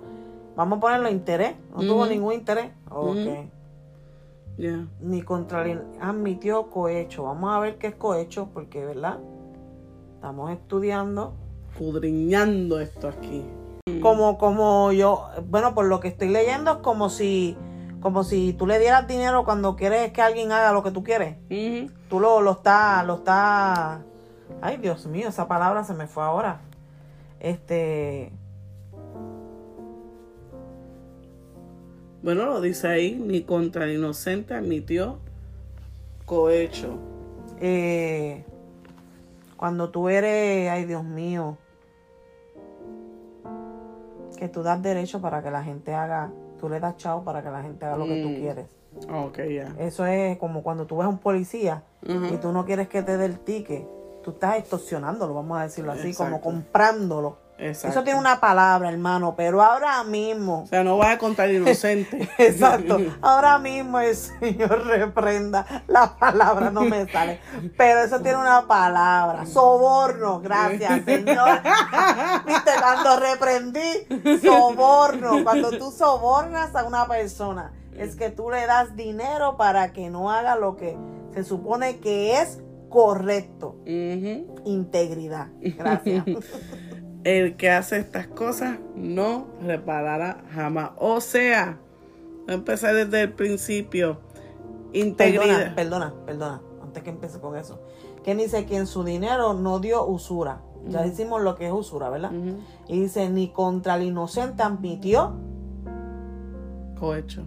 [0.56, 1.56] vamos a ponerlo interés.
[1.72, 2.10] No tuvo Ujú.
[2.10, 2.72] ningún interés.
[2.90, 3.08] Ok.
[3.18, 3.50] Ujú.
[4.58, 4.86] Ya.
[5.02, 5.66] Ni contra
[6.00, 7.24] admitió cohecho.
[7.24, 9.18] Vamos a ver qué es cohecho, porque, ¿verdad?
[10.16, 11.34] Estamos estudiando.
[11.78, 13.44] Pudriñando esto aquí.
[14.02, 17.58] Como, como yo, bueno, por lo que estoy leyendo es como si,
[18.00, 21.38] como si tú le dieras dinero cuando quieres que alguien haga lo que tú quieres.
[21.50, 21.92] Ujú.
[22.10, 24.00] Tú lo, lo estás, lo estás,
[24.62, 26.62] ay Dios mío, esa palabra se me fue ahora.
[27.40, 28.32] Este,
[32.22, 35.18] Bueno, lo dice ahí, ni contra el inocente admitió
[36.26, 36.98] cohecho.
[37.60, 38.46] eh,
[39.58, 41.58] cuando tú eres, ay Dios mío,
[44.38, 47.50] que tú das derecho para que la gente haga, tú le das chao para que
[47.50, 48.36] la gente haga lo que tú Mm.
[48.36, 48.66] quieres.
[49.10, 49.74] Ok, ya.
[49.80, 53.18] Eso es como cuando tú ves a un policía y tú no quieres que te
[53.18, 53.86] dé el ticket,
[54.24, 57.44] tú estás extorsionándolo, vamos a decirlo así, como comprándolo.
[57.58, 57.90] Exacto.
[57.90, 62.28] Eso tiene una palabra, hermano, pero ahora mismo, O sea, no vas a contar inocente.
[62.40, 67.40] exacto, ahora mismo el Señor reprenda, la palabra no me sale,
[67.78, 71.62] pero eso tiene una palabra, soborno, gracias Señor.
[72.48, 78.96] Viste, cuando reprendí, soborno, cuando tú sobornas a una persona, es que tú le das
[78.96, 80.98] dinero para que no haga lo que
[81.34, 82.60] se supone que es
[82.94, 83.78] correcto,
[84.66, 86.26] integridad, gracias.
[87.24, 90.92] El que hace estas cosas no reparará jamás.
[90.98, 91.80] O sea,
[92.48, 94.20] empezar desde el principio.
[94.92, 95.74] Integridad.
[95.74, 97.82] perdona, perdona, antes que empiece con eso.
[98.24, 100.62] Que dice que en su dinero no dio usura.
[100.88, 102.32] Ya decimos lo que es usura, ¿verdad?
[102.88, 105.34] Y dice, ni contra el inocente admitió,
[107.00, 107.44] Cohecho.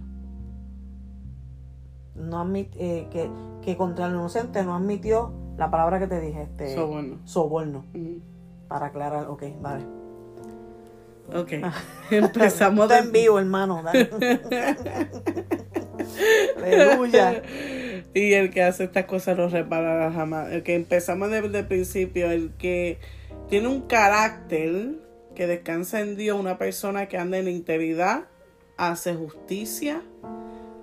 [2.16, 3.30] no admit, eh, que,
[3.66, 6.72] que contra el inocente no admitió la palabra que te dije, este
[7.24, 7.84] Soborno.
[8.68, 9.84] Para aclarar, ok, vale.
[11.34, 11.54] Ok.
[12.12, 13.82] Empezamos Está en vivo, hermano.
[16.56, 17.42] Aleluya.
[18.14, 20.52] Y el que hace estas cosas no reparará jamás.
[20.52, 23.00] El que empezamos desde el principio, el que
[23.48, 24.92] tiene un carácter
[25.34, 28.26] que descansa en Dios, una persona que anda en integridad,
[28.76, 30.02] hace justicia,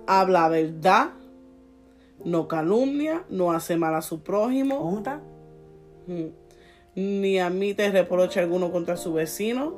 [0.06, 1.12] habla verdad,
[2.26, 5.02] no calumnia, no hace mal a su prójimo,
[6.08, 6.26] mm,
[6.96, 9.74] ni admite reproche alguno contra su vecino,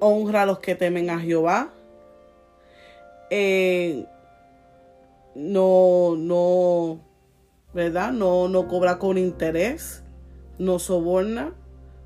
[0.00, 1.72] honra a los que temen a Jehová,
[3.30, 4.06] eh,
[5.34, 7.00] no, no,
[7.74, 8.12] ¿verdad?
[8.12, 10.02] No, no cobra con interés,
[10.58, 11.54] no soborna,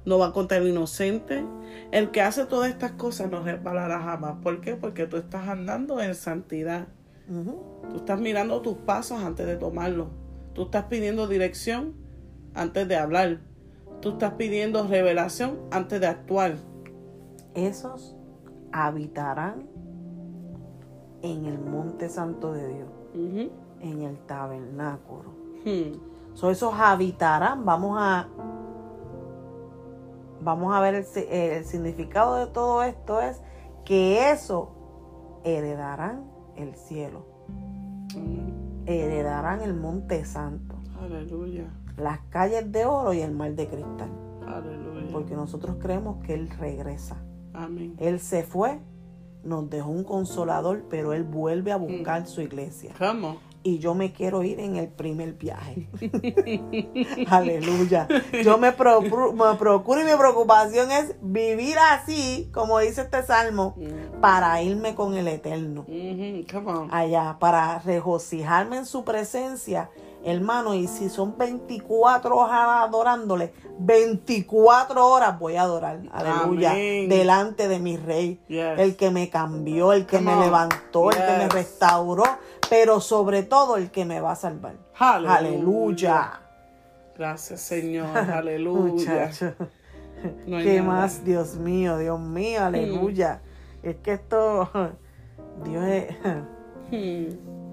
[0.05, 1.45] no va contra el inocente.
[1.91, 4.37] El que hace todas estas cosas no resbalará jamás.
[4.43, 4.75] ¿Por qué?
[4.75, 6.89] Porque tú estás andando en santidad.
[7.91, 10.09] Tú estás mirando tus pasos antes de tomarlos.
[10.55, 11.95] Tú estás pidiendo dirección
[12.55, 13.41] antes de hablar.
[14.01, 16.57] Tú estás pidiendo revelación antes de actuar.
[17.55, 18.17] Esos
[18.73, 19.69] habitarán
[21.23, 22.89] en el monte santo de Dios,
[23.81, 25.31] en el tabernáculo.
[25.65, 26.35] Hmm.
[26.35, 28.29] So, esos habitarán, vamos a
[30.41, 33.41] vamos a ver el, el significado de todo esto es
[33.85, 34.73] que eso
[35.45, 37.27] heredarán el cielo,
[38.87, 41.65] heredarán el monte santo, Aleluya.
[41.97, 44.11] las calles de oro y el mar de cristal,
[44.47, 45.09] Aleluya.
[45.13, 47.17] porque nosotros creemos que él regresa.
[47.55, 47.95] Amén.
[47.99, 48.81] Él se fue,
[49.45, 52.95] nos dejó un consolador, pero él vuelve a buscar su iglesia.
[52.99, 53.37] ¿Cómo?
[53.65, 55.89] Y yo me quiero ir en el primer viaje.
[57.29, 58.09] Aleluya.
[58.43, 63.75] Yo me, procuro, me procuro y mi preocupación es vivir así, como dice este salmo,
[64.21, 65.85] para irme con el Eterno.
[65.87, 66.89] Come on.
[66.93, 69.91] Allá, para regocijarme en su presencia,
[70.25, 70.75] hermano.
[70.75, 76.01] Y si son 24 horas adorándole, 24 horas voy a adorar.
[76.13, 76.73] Aleluya.
[76.73, 77.09] Amén.
[77.09, 78.41] Delante de mi rey.
[78.49, 78.79] Yes.
[78.79, 80.45] El que me cambió, el que Come me on.
[80.45, 82.25] levantó, el que me restauró,
[82.73, 84.77] pero sobre todo el que me va a salvar.
[84.99, 85.37] Aleluya.
[85.37, 86.41] Aleluya.
[87.19, 88.07] Gracias, Señor.
[88.17, 89.31] Aleluya.
[90.47, 90.83] No ¿Qué nada.
[90.83, 91.23] más?
[91.23, 93.43] Dios mío, Dios mío, aleluya.
[93.83, 94.71] Es que esto,
[95.67, 96.17] Dios es...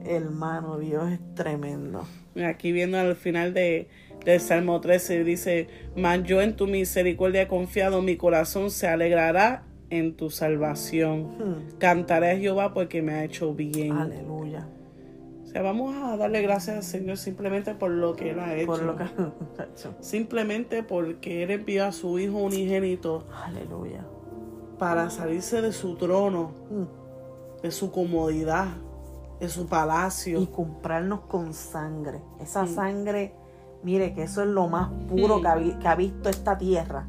[0.05, 2.05] Hermano, Dios es tremendo.
[2.45, 3.87] Aquí viendo al final de,
[4.25, 9.63] del Salmo 13 dice, mas yo en tu misericordia he confiado, mi corazón se alegrará
[9.91, 11.37] en tu salvación.
[11.37, 11.77] Hmm.
[11.77, 13.93] Cantaré a Jehová porque me ha hecho bien.
[13.93, 14.67] Aleluya.
[15.49, 18.67] O sea, vamos a darle gracias al Señor simplemente por lo que Él ha hecho.
[18.67, 19.05] Por lo que...
[19.99, 24.05] Simplemente porque Él envió a su Hijo unigénito Aleluya.
[24.77, 27.61] para salirse de su trono, Hmm.
[27.63, 28.67] de su comodidad,
[29.39, 30.39] de su palacio.
[30.39, 32.21] Y comprarnos con sangre.
[32.39, 33.33] Esa sangre,
[33.81, 35.41] mire que eso es lo más puro Mm.
[35.41, 37.07] que, ha, que ha visto esta tierra.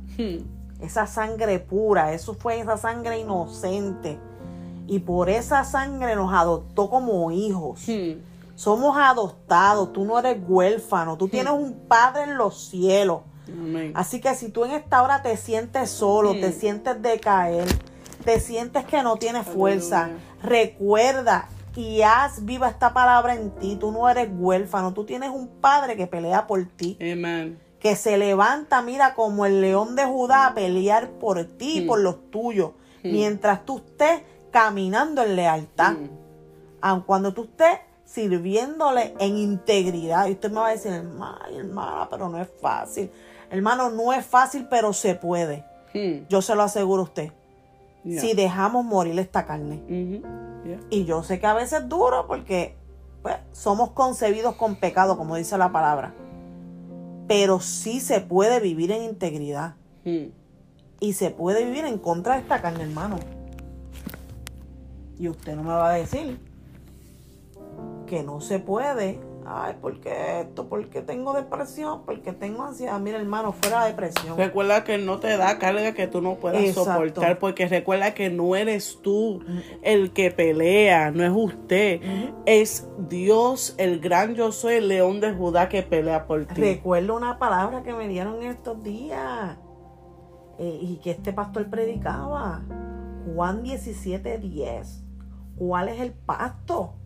[0.81, 4.19] Esa sangre pura, eso fue esa sangre inocente.
[4.87, 7.87] Y por esa sangre nos adoptó como hijos.
[8.61, 13.23] Somos adoptados, tú no eres huérfano, tú tienes un padre en los cielos.
[13.49, 13.93] Amén.
[13.95, 16.41] Así que si tú en esta hora te sientes solo, Mm.
[16.43, 17.65] te sientes decaer,
[18.23, 20.25] te sientes que no tienes fuerza, Aleluya.
[20.43, 23.77] recuerda y haz viva esta palabra en ti.
[23.81, 27.59] Tú no eres huérfano, tú tienes un padre que pelea por ti, Amén.
[27.81, 31.87] que se levanta, mira, como el león de Judá a pelear por ti y Mm.
[31.87, 33.11] por los tuyos, Mm.
[33.11, 35.95] mientras tú estés caminando en lealtad
[36.83, 37.79] aun cuando tú estés
[38.13, 40.27] sirviéndole en integridad.
[40.27, 43.11] Y usted me va a decir, hermana, hermana, pero no es fácil.
[43.51, 45.65] Hermano, no es fácil, pero se puede.
[45.95, 46.27] Hmm.
[46.29, 47.33] Yo se lo aseguro a usted.
[48.05, 48.21] Yeah.
[48.21, 49.83] Si dejamos morir esta carne.
[50.65, 50.81] Yeah.
[50.91, 52.77] Y yo sé que a veces es duro porque
[53.23, 56.15] pues, somos concebidos con pecado, como dice la palabra.
[57.29, 59.77] Pero sí se puede vivir en integridad.
[60.05, 60.31] Hmm.
[60.99, 63.19] Y se puede vivir en contra de esta carne, hermano.
[65.17, 66.50] Y usted no me va a decir
[68.11, 69.21] que no se puede.
[69.47, 70.69] Ay, ¿por qué esto?
[70.69, 72.05] ¿Por qué tengo depresión?
[72.05, 72.99] ¿Por qué tengo ansiedad?
[72.99, 74.37] Mira, hermano, fuera depresión.
[74.37, 76.93] Recuerda que no te da carga que tú no puedas Exacto.
[76.93, 79.45] soportar, porque recuerda que no eres tú
[79.83, 82.01] el que pelea, no es usted,
[82.47, 86.61] es Dios, el gran yo soy, el león de Judá que pelea por ti.
[86.61, 89.57] Recuerdo una palabra que me dieron estos días
[90.59, 92.63] eh, y que este pastor predicaba.
[93.35, 95.05] Juan 17, 10.
[95.57, 97.00] ¿Cuál es el pacto?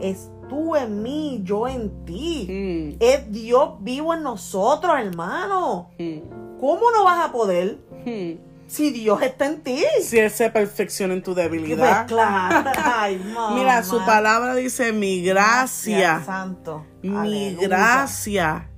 [0.00, 2.46] Es tú en mí, yo en ti.
[2.48, 5.90] Mm, Es Dios vivo en nosotros, hermano.
[5.98, 8.32] mm, ¿Cómo no vas a poder mm.
[8.68, 9.82] si Dios está en ti?
[10.02, 12.06] Si Él se perfecciona en tu Pues debilidad.
[12.06, 12.70] claro.
[12.84, 13.20] Ay,
[13.54, 16.84] Mira, su palabra dice, mi gracia, Santo.
[17.02, 17.68] mi Aleluya.
[17.68, 18.68] gracia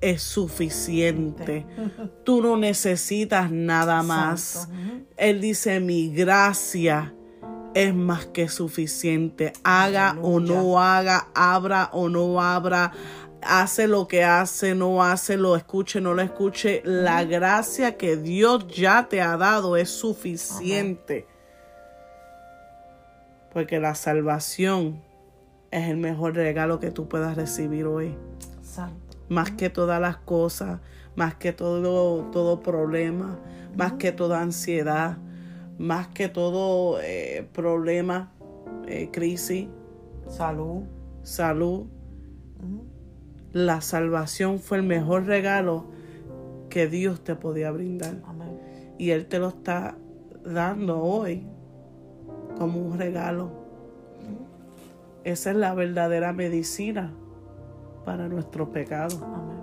[0.00, 1.66] es suficiente.
[2.24, 4.40] Tú no necesitas nada más.
[4.40, 4.74] Santo.
[5.16, 7.14] Él dice, mi gracia
[7.74, 9.52] es más que suficiente.
[9.64, 12.92] Haga o no haga, abra o no abra,
[13.42, 16.82] hace lo que hace, no hace, lo escuche, no lo escuche.
[16.84, 21.26] La gracia que Dios ya te ha dado es suficiente.
[23.52, 25.02] Porque la salvación
[25.70, 28.16] es el mejor regalo que tú puedas recibir hoy
[28.62, 29.18] Santo.
[29.28, 30.80] más que todas las cosas,
[31.16, 33.38] más que todo, todo problema,
[33.76, 35.18] más que toda ansiedad,
[35.78, 38.32] más que todo eh, problema,
[38.86, 39.68] eh, crisis,
[40.26, 40.82] Salud.
[41.22, 41.86] salud.
[43.52, 45.86] La salvación fue el mejor regalo
[46.68, 48.20] que Dios te podía brindar.
[48.26, 48.94] Amén.
[48.98, 49.96] Y Él te lo está
[50.44, 51.46] dando hoy
[52.58, 53.50] como un regalo.
[55.24, 57.12] Esa es la verdadera medicina
[58.04, 59.20] para nuestros pecados.
[59.22, 59.58] Amén.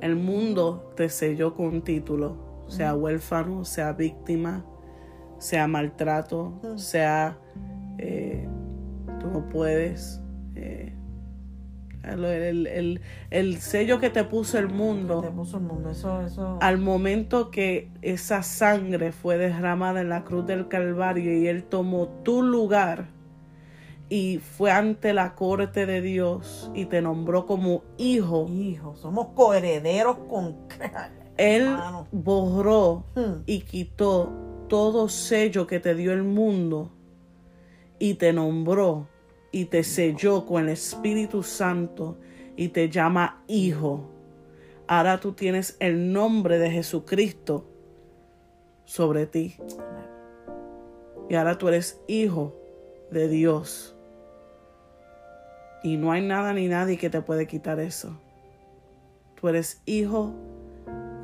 [0.00, 4.64] El mundo te selló con título, sea huérfano, sea víctima,
[5.42, 6.78] sea maltrato, Mm.
[6.78, 7.36] sea
[7.98, 8.48] eh,
[9.20, 10.20] tú no puedes.
[10.54, 10.92] eh,
[12.04, 15.90] el, el- el- el sello que te puso el Te mundo puso el mundo.
[15.90, 16.58] Eso, eso.
[16.60, 22.08] al momento que esa sangre fue derramada en la cruz del Calvario y Él tomó
[22.24, 23.06] tu lugar
[24.08, 30.18] y fue ante la corte de Dios y te nombró como hijo, Hijo, somos coherederos
[30.28, 30.56] con.
[31.36, 31.74] Él
[32.10, 33.42] borró Hmm.
[33.46, 34.30] y quitó
[34.72, 36.92] todo sello que te dio el mundo
[37.98, 39.06] y te nombró
[39.50, 42.16] y te selló con el Espíritu Santo
[42.56, 44.08] y te llama hijo.
[44.86, 47.68] Ahora tú tienes el nombre de Jesucristo
[48.86, 49.58] sobre ti.
[51.28, 52.56] Y ahora tú eres hijo
[53.10, 53.94] de Dios.
[55.82, 58.18] Y no hay nada ni nadie que te puede quitar eso.
[59.38, 60.32] Tú eres hijo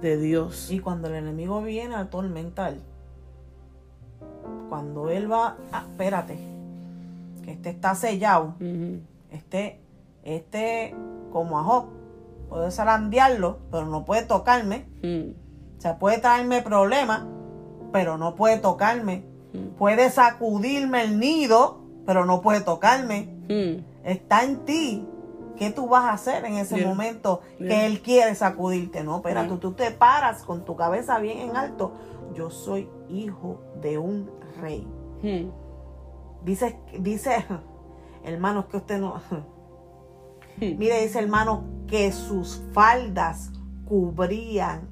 [0.03, 0.71] de Dios.
[0.71, 2.75] Y cuando el enemigo viene a atormentar,
[4.69, 6.39] cuando él va, ah, espérate,
[7.45, 8.55] que este está sellado,
[9.31, 9.81] este,
[10.25, 10.95] este,
[11.33, 11.87] como a Job,
[12.49, 15.31] puede zarandearlo, pero no puede tocarme, Mm,
[15.79, 17.23] o sea, puede traerme problemas,
[17.93, 19.25] pero no puede tocarme,
[19.79, 23.29] Puede sacudirme el nido, pero no puede tocarme.
[23.49, 23.83] Hmm.
[24.05, 25.07] Está en ti.
[25.57, 26.87] ¿Qué tú vas a hacer en ese Yeah.
[26.87, 29.03] momento que él quiere sacudirte?
[29.03, 29.49] No, pero Yeah.
[29.49, 31.93] tú, tú te paras con tu cabeza bien en alto.
[32.35, 34.87] Yo soy hijo de un rey.
[35.23, 35.51] Hmm.
[36.45, 37.45] Dice, dice,
[38.25, 39.21] hermanos, que usted no.
[40.61, 40.77] Hmm.
[40.77, 43.53] Mire, dice hermano, que sus faldas
[43.87, 44.89] cubrían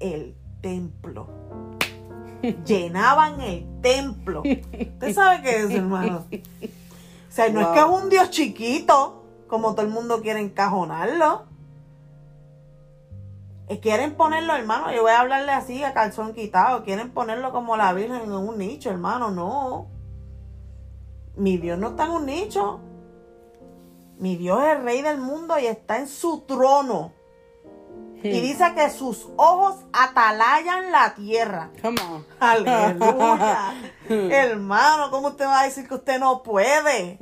[0.00, 1.26] el templo.
[2.64, 4.42] Llenaban el templo.
[4.44, 6.24] ¿Usted sabe qué es, hermano?
[6.30, 11.47] O sea, no es que es un Dios chiquito, como todo el mundo quiere encajonarlo.
[13.68, 16.84] Eh, Quieren ponerlo, hermano, yo voy a hablarle así a calzón quitado.
[16.84, 19.30] Quieren ponerlo como la Virgen en un nicho, hermano.
[19.30, 19.88] No.
[21.36, 22.80] Mi Dios no está en un nicho.
[24.18, 27.12] Mi Dios es el rey del mundo y está en su trono.
[28.20, 31.70] Y dice que sus ojos atalayan la tierra.
[31.80, 32.26] Come on.
[32.40, 33.74] Aleluya.
[34.08, 37.16] Hermano, ¿cómo usted va a decir que usted no puede?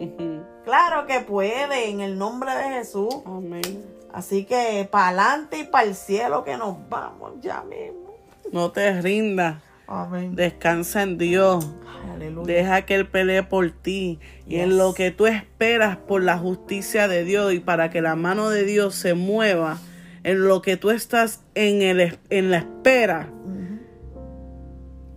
[0.65, 3.15] Claro que puede, en el nombre de Jesús.
[3.27, 3.96] Amén.
[4.17, 8.17] Así que para adelante y para el cielo que nos vamos ya mismo.
[8.51, 9.63] No te rindas.
[9.87, 10.35] Amén.
[10.35, 11.71] Descansa en Dios.
[12.11, 12.55] Aleluya.
[12.55, 14.19] Deja que Él pelee por ti.
[14.47, 18.17] Y en lo que tú esperas por la justicia de Dios y para que la
[18.17, 19.77] mano de Dios se mueva,
[20.25, 23.29] en lo que tú estás en, el, en la espera,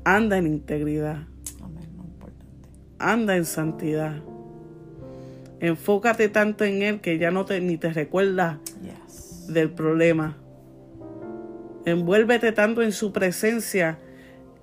[0.03, 1.19] anda en integridad.
[1.63, 2.67] Amén, no importante.
[2.99, 4.17] Anda en santidad.
[5.61, 8.57] Enfócate tanto en Él que ya no te, ni te recuerdas.
[9.53, 10.37] Del problema.
[11.85, 13.99] Envuélvete tanto en su presencia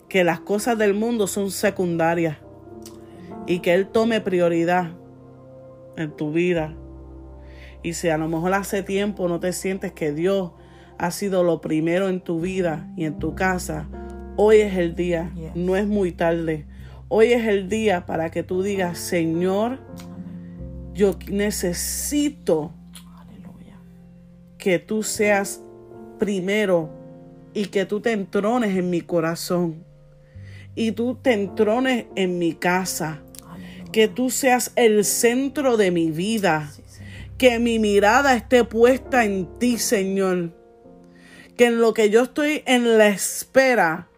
[0.09, 2.39] que las cosas del mundo son secundarias
[3.47, 4.93] y que Él tome prioridad
[5.97, 6.75] en tu vida.
[7.83, 10.53] Y si a lo mejor hace tiempo no te sientes que Dios
[10.99, 13.89] ha sido lo primero en tu vida y en tu casa,
[14.37, 16.67] hoy es el día, no es muy tarde.
[17.09, 19.79] Hoy es el día para que tú digas, Señor,
[20.93, 22.73] yo necesito.
[24.67, 25.63] Que tú seas
[26.19, 26.91] primero
[27.55, 29.85] y que tú te entrones en mi corazón
[30.75, 33.93] y tú te entrones en mi casa, Aleluya.
[33.93, 36.83] que tú seas el centro de mi vida, Sí,
[37.39, 40.51] que mi mirada esté puesta en ti, Señor,
[41.57, 44.09] que en lo que yo estoy en la espera,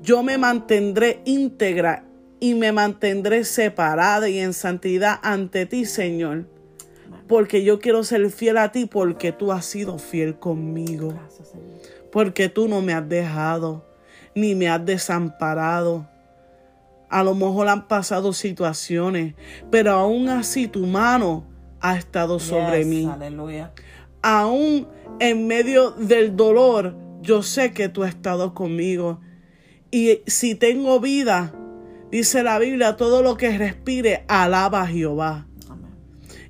[0.00, 2.04] yo me mantendré íntegra
[2.38, 6.46] y me mantendré separada y en santidad ante ti, Señor.
[7.28, 11.10] Porque yo quiero ser fiel a ti porque tú has sido fiel conmigo.
[11.10, 11.68] Gracias, Señor.
[12.10, 13.86] Porque tú no me has dejado
[14.34, 16.08] ni me has desamparado.
[17.10, 19.34] A lo mejor han pasado situaciones,
[19.70, 21.44] pero aún así tu mano
[21.80, 23.10] ha estado sobre Yes, mí.
[23.10, 23.72] Aleluya.
[24.22, 24.86] Aún
[25.20, 29.20] en medio del dolor, yo sé que tú has estado conmigo.
[29.90, 31.54] Y si tengo vida,
[32.10, 35.47] dice la Biblia, todo lo que respire, alaba a Jehová.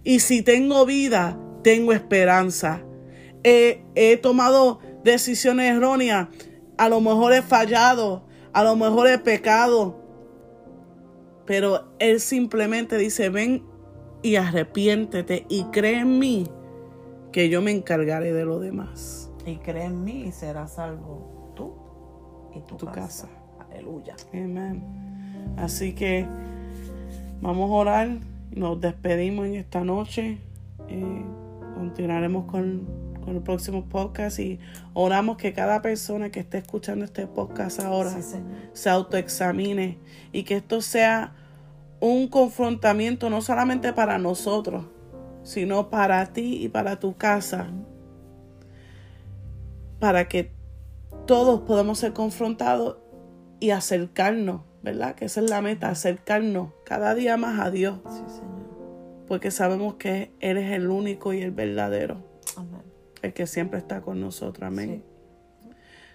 [0.08, 2.80] Y si tengo vida, tengo esperanza.
[3.44, 6.28] He, he tomado decisiones erróneas.
[6.78, 8.24] A lo mejor he fallado.
[8.54, 10.02] A lo mejor he pecado.
[11.44, 13.66] Pero Él simplemente dice, ven
[14.22, 16.48] y arrepiéntete y cree en mí
[17.30, 19.30] que yo me encargaré de lo demás.
[19.44, 21.74] Y cree en mí y serás salvo tú
[22.56, 23.28] y tu, Tu casa.
[23.58, 24.16] Aleluya.
[24.32, 24.82] Amén.
[25.58, 26.26] Así que
[27.42, 28.37] vamos a orar.
[28.50, 30.38] Nos despedimos en esta noche.
[30.88, 31.24] Eh,
[31.74, 32.86] continuaremos con,
[33.24, 34.58] con el próximo podcast y
[34.94, 38.38] oramos que cada persona que esté escuchando este podcast ahora Sí,
[38.72, 39.98] se autoexamine
[40.32, 41.34] y que esto sea
[42.00, 44.84] un confrontamiento no solamente para nosotros,
[45.42, 47.68] sino para ti y para tu casa,
[49.98, 50.52] para que
[51.26, 52.98] todos podamos ser confrontados
[53.60, 55.14] y acercarnos, ¿verdad?
[55.14, 59.24] Que esa es la meta, acercarnos cada día más a Dios, Sí, Señor.
[59.26, 62.22] porque sabemos que Él es el único y el verdadero,
[62.56, 62.82] Amén.
[63.22, 64.66] el que siempre está con nosotros.
[64.66, 65.02] Amén.
[65.06, 65.07] Sí.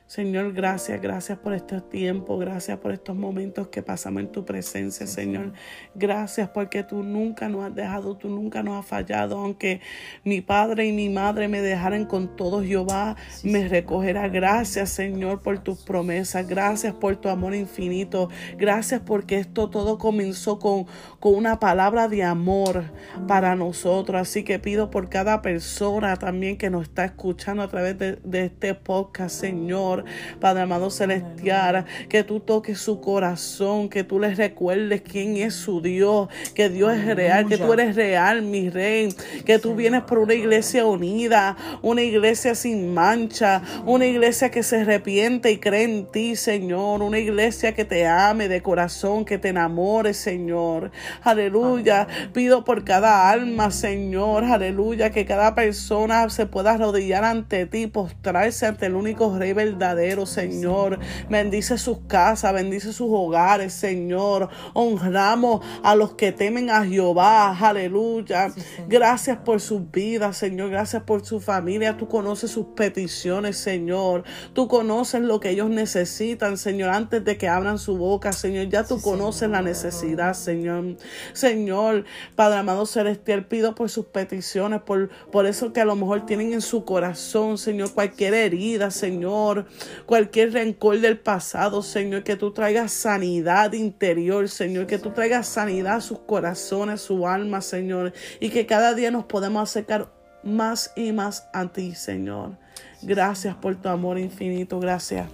[0.06, 5.08] Señor, gracias, gracias por este tiempo, gracias por estos momentos que pasamos en tu presencia,
[5.08, 5.54] Señor.
[5.95, 9.82] Gracias porque tú nunca nos has dejado, tú nunca nos has fallado, aunque
[10.24, 14.28] mi padre y mi madre me dejaran con todo Jehová, Sí, me recogerá.
[14.28, 20.60] Gracias, Señor, por tus promesas, gracias por tu amor infinito, gracias porque esto todo comenzó
[20.60, 20.86] con,
[21.20, 22.84] con una palabra de amor
[23.28, 24.22] para nosotros.
[24.22, 28.45] Así que pido por cada persona también que nos está escuchando a través de, de
[28.45, 30.06] este podcast, Señor Señor.
[30.39, 35.82] Padre amado celestial, que tú toques su corazón, que tú les recuerdes quién es su
[35.82, 39.14] Dios, que Dios es real, que tú eres real, mi rey,
[39.46, 44.82] que tú vienes por una iglesia unida, una iglesia sin mancha, una iglesia que se
[44.82, 49.50] arrepiente y cree en ti, Señor, una iglesia que te ame de corazón, que te
[49.50, 50.91] enamore, Señor.
[51.22, 52.08] Aleluya.
[52.34, 58.66] Pido por cada alma, Señor, aleluya, que cada persona se pueda arrodillar ante ti, postrarse
[58.66, 59.82] ante el único Rey verdadero,
[60.25, 60.99] Señor.
[61.29, 64.49] Bendice sus casas, bendice sus hogares, Señor.
[64.73, 68.53] Honramos a los que temen a Jehová, aleluya.
[68.88, 70.69] Gracias por sus vidas, Señor.
[70.69, 71.97] Gracias por su familia.
[71.97, 74.23] Tú conoces sus peticiones, Señor.
[74.53, 78.69] Tú conoces lo que ellos necesitan, Señor, antes de que abran su boca, Señor.
[78.69, 80.97] Ya tú conoces la necesidad, Señor.
[81.34, 82.05] Señor,
[82.36, 86.53] Padre amado celestial, pido por sus peticiones, por, por eso que a lo mejor tienen
[86.53, 89.65] en su corazón, Señor, cualquier herida, Señor,
[90.05, 95.95] cualquier rencor del pasado, Señor, que tú traigas sanidad interior, Señor, que tú traigas sanidad
[95.97, 100.11] a sus corazones, su alma, Señor, y que cada día nos podemos acercar
[100.43, 102.57] más y más a ti, Señor.
[103.01, 105.28] Gracias por tu amor infinito, gracias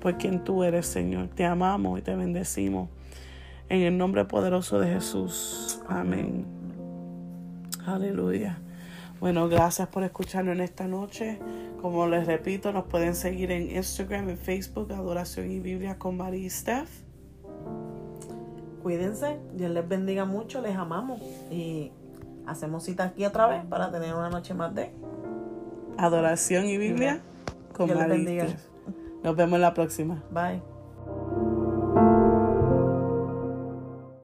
[0.00, 1.28] por quien tú eres, Señor.
[1.34, 2.88] Te amamos y te bendecimos.
[3.68, 5.80] En el nombre poderoso de Jesús.
[5.88, 6.44] Amén.
[7.86, 8.63] Aleluya.
[9.24, 11.38] Bueno, gracias por escucharnos en esta noche.
[11.80, 16.44] Como les repito, nos pueden seguir en Instagram, en Facebook, Adoración y Biblia con María
[16.44, 16.90] y Steph.
[18.82, 21.90] Cuídense, Dios les bendiga mucho, les amamos y
[22.46, 24.92] hacemos cita aquí otra vez para tener una noche más de
[25.96, 27.22] Adoración y Biblia
[27.74, 28.54] con María.
[29.22, 30.22] Nos vemos la próxima.
[30.30, 31.63] Bye.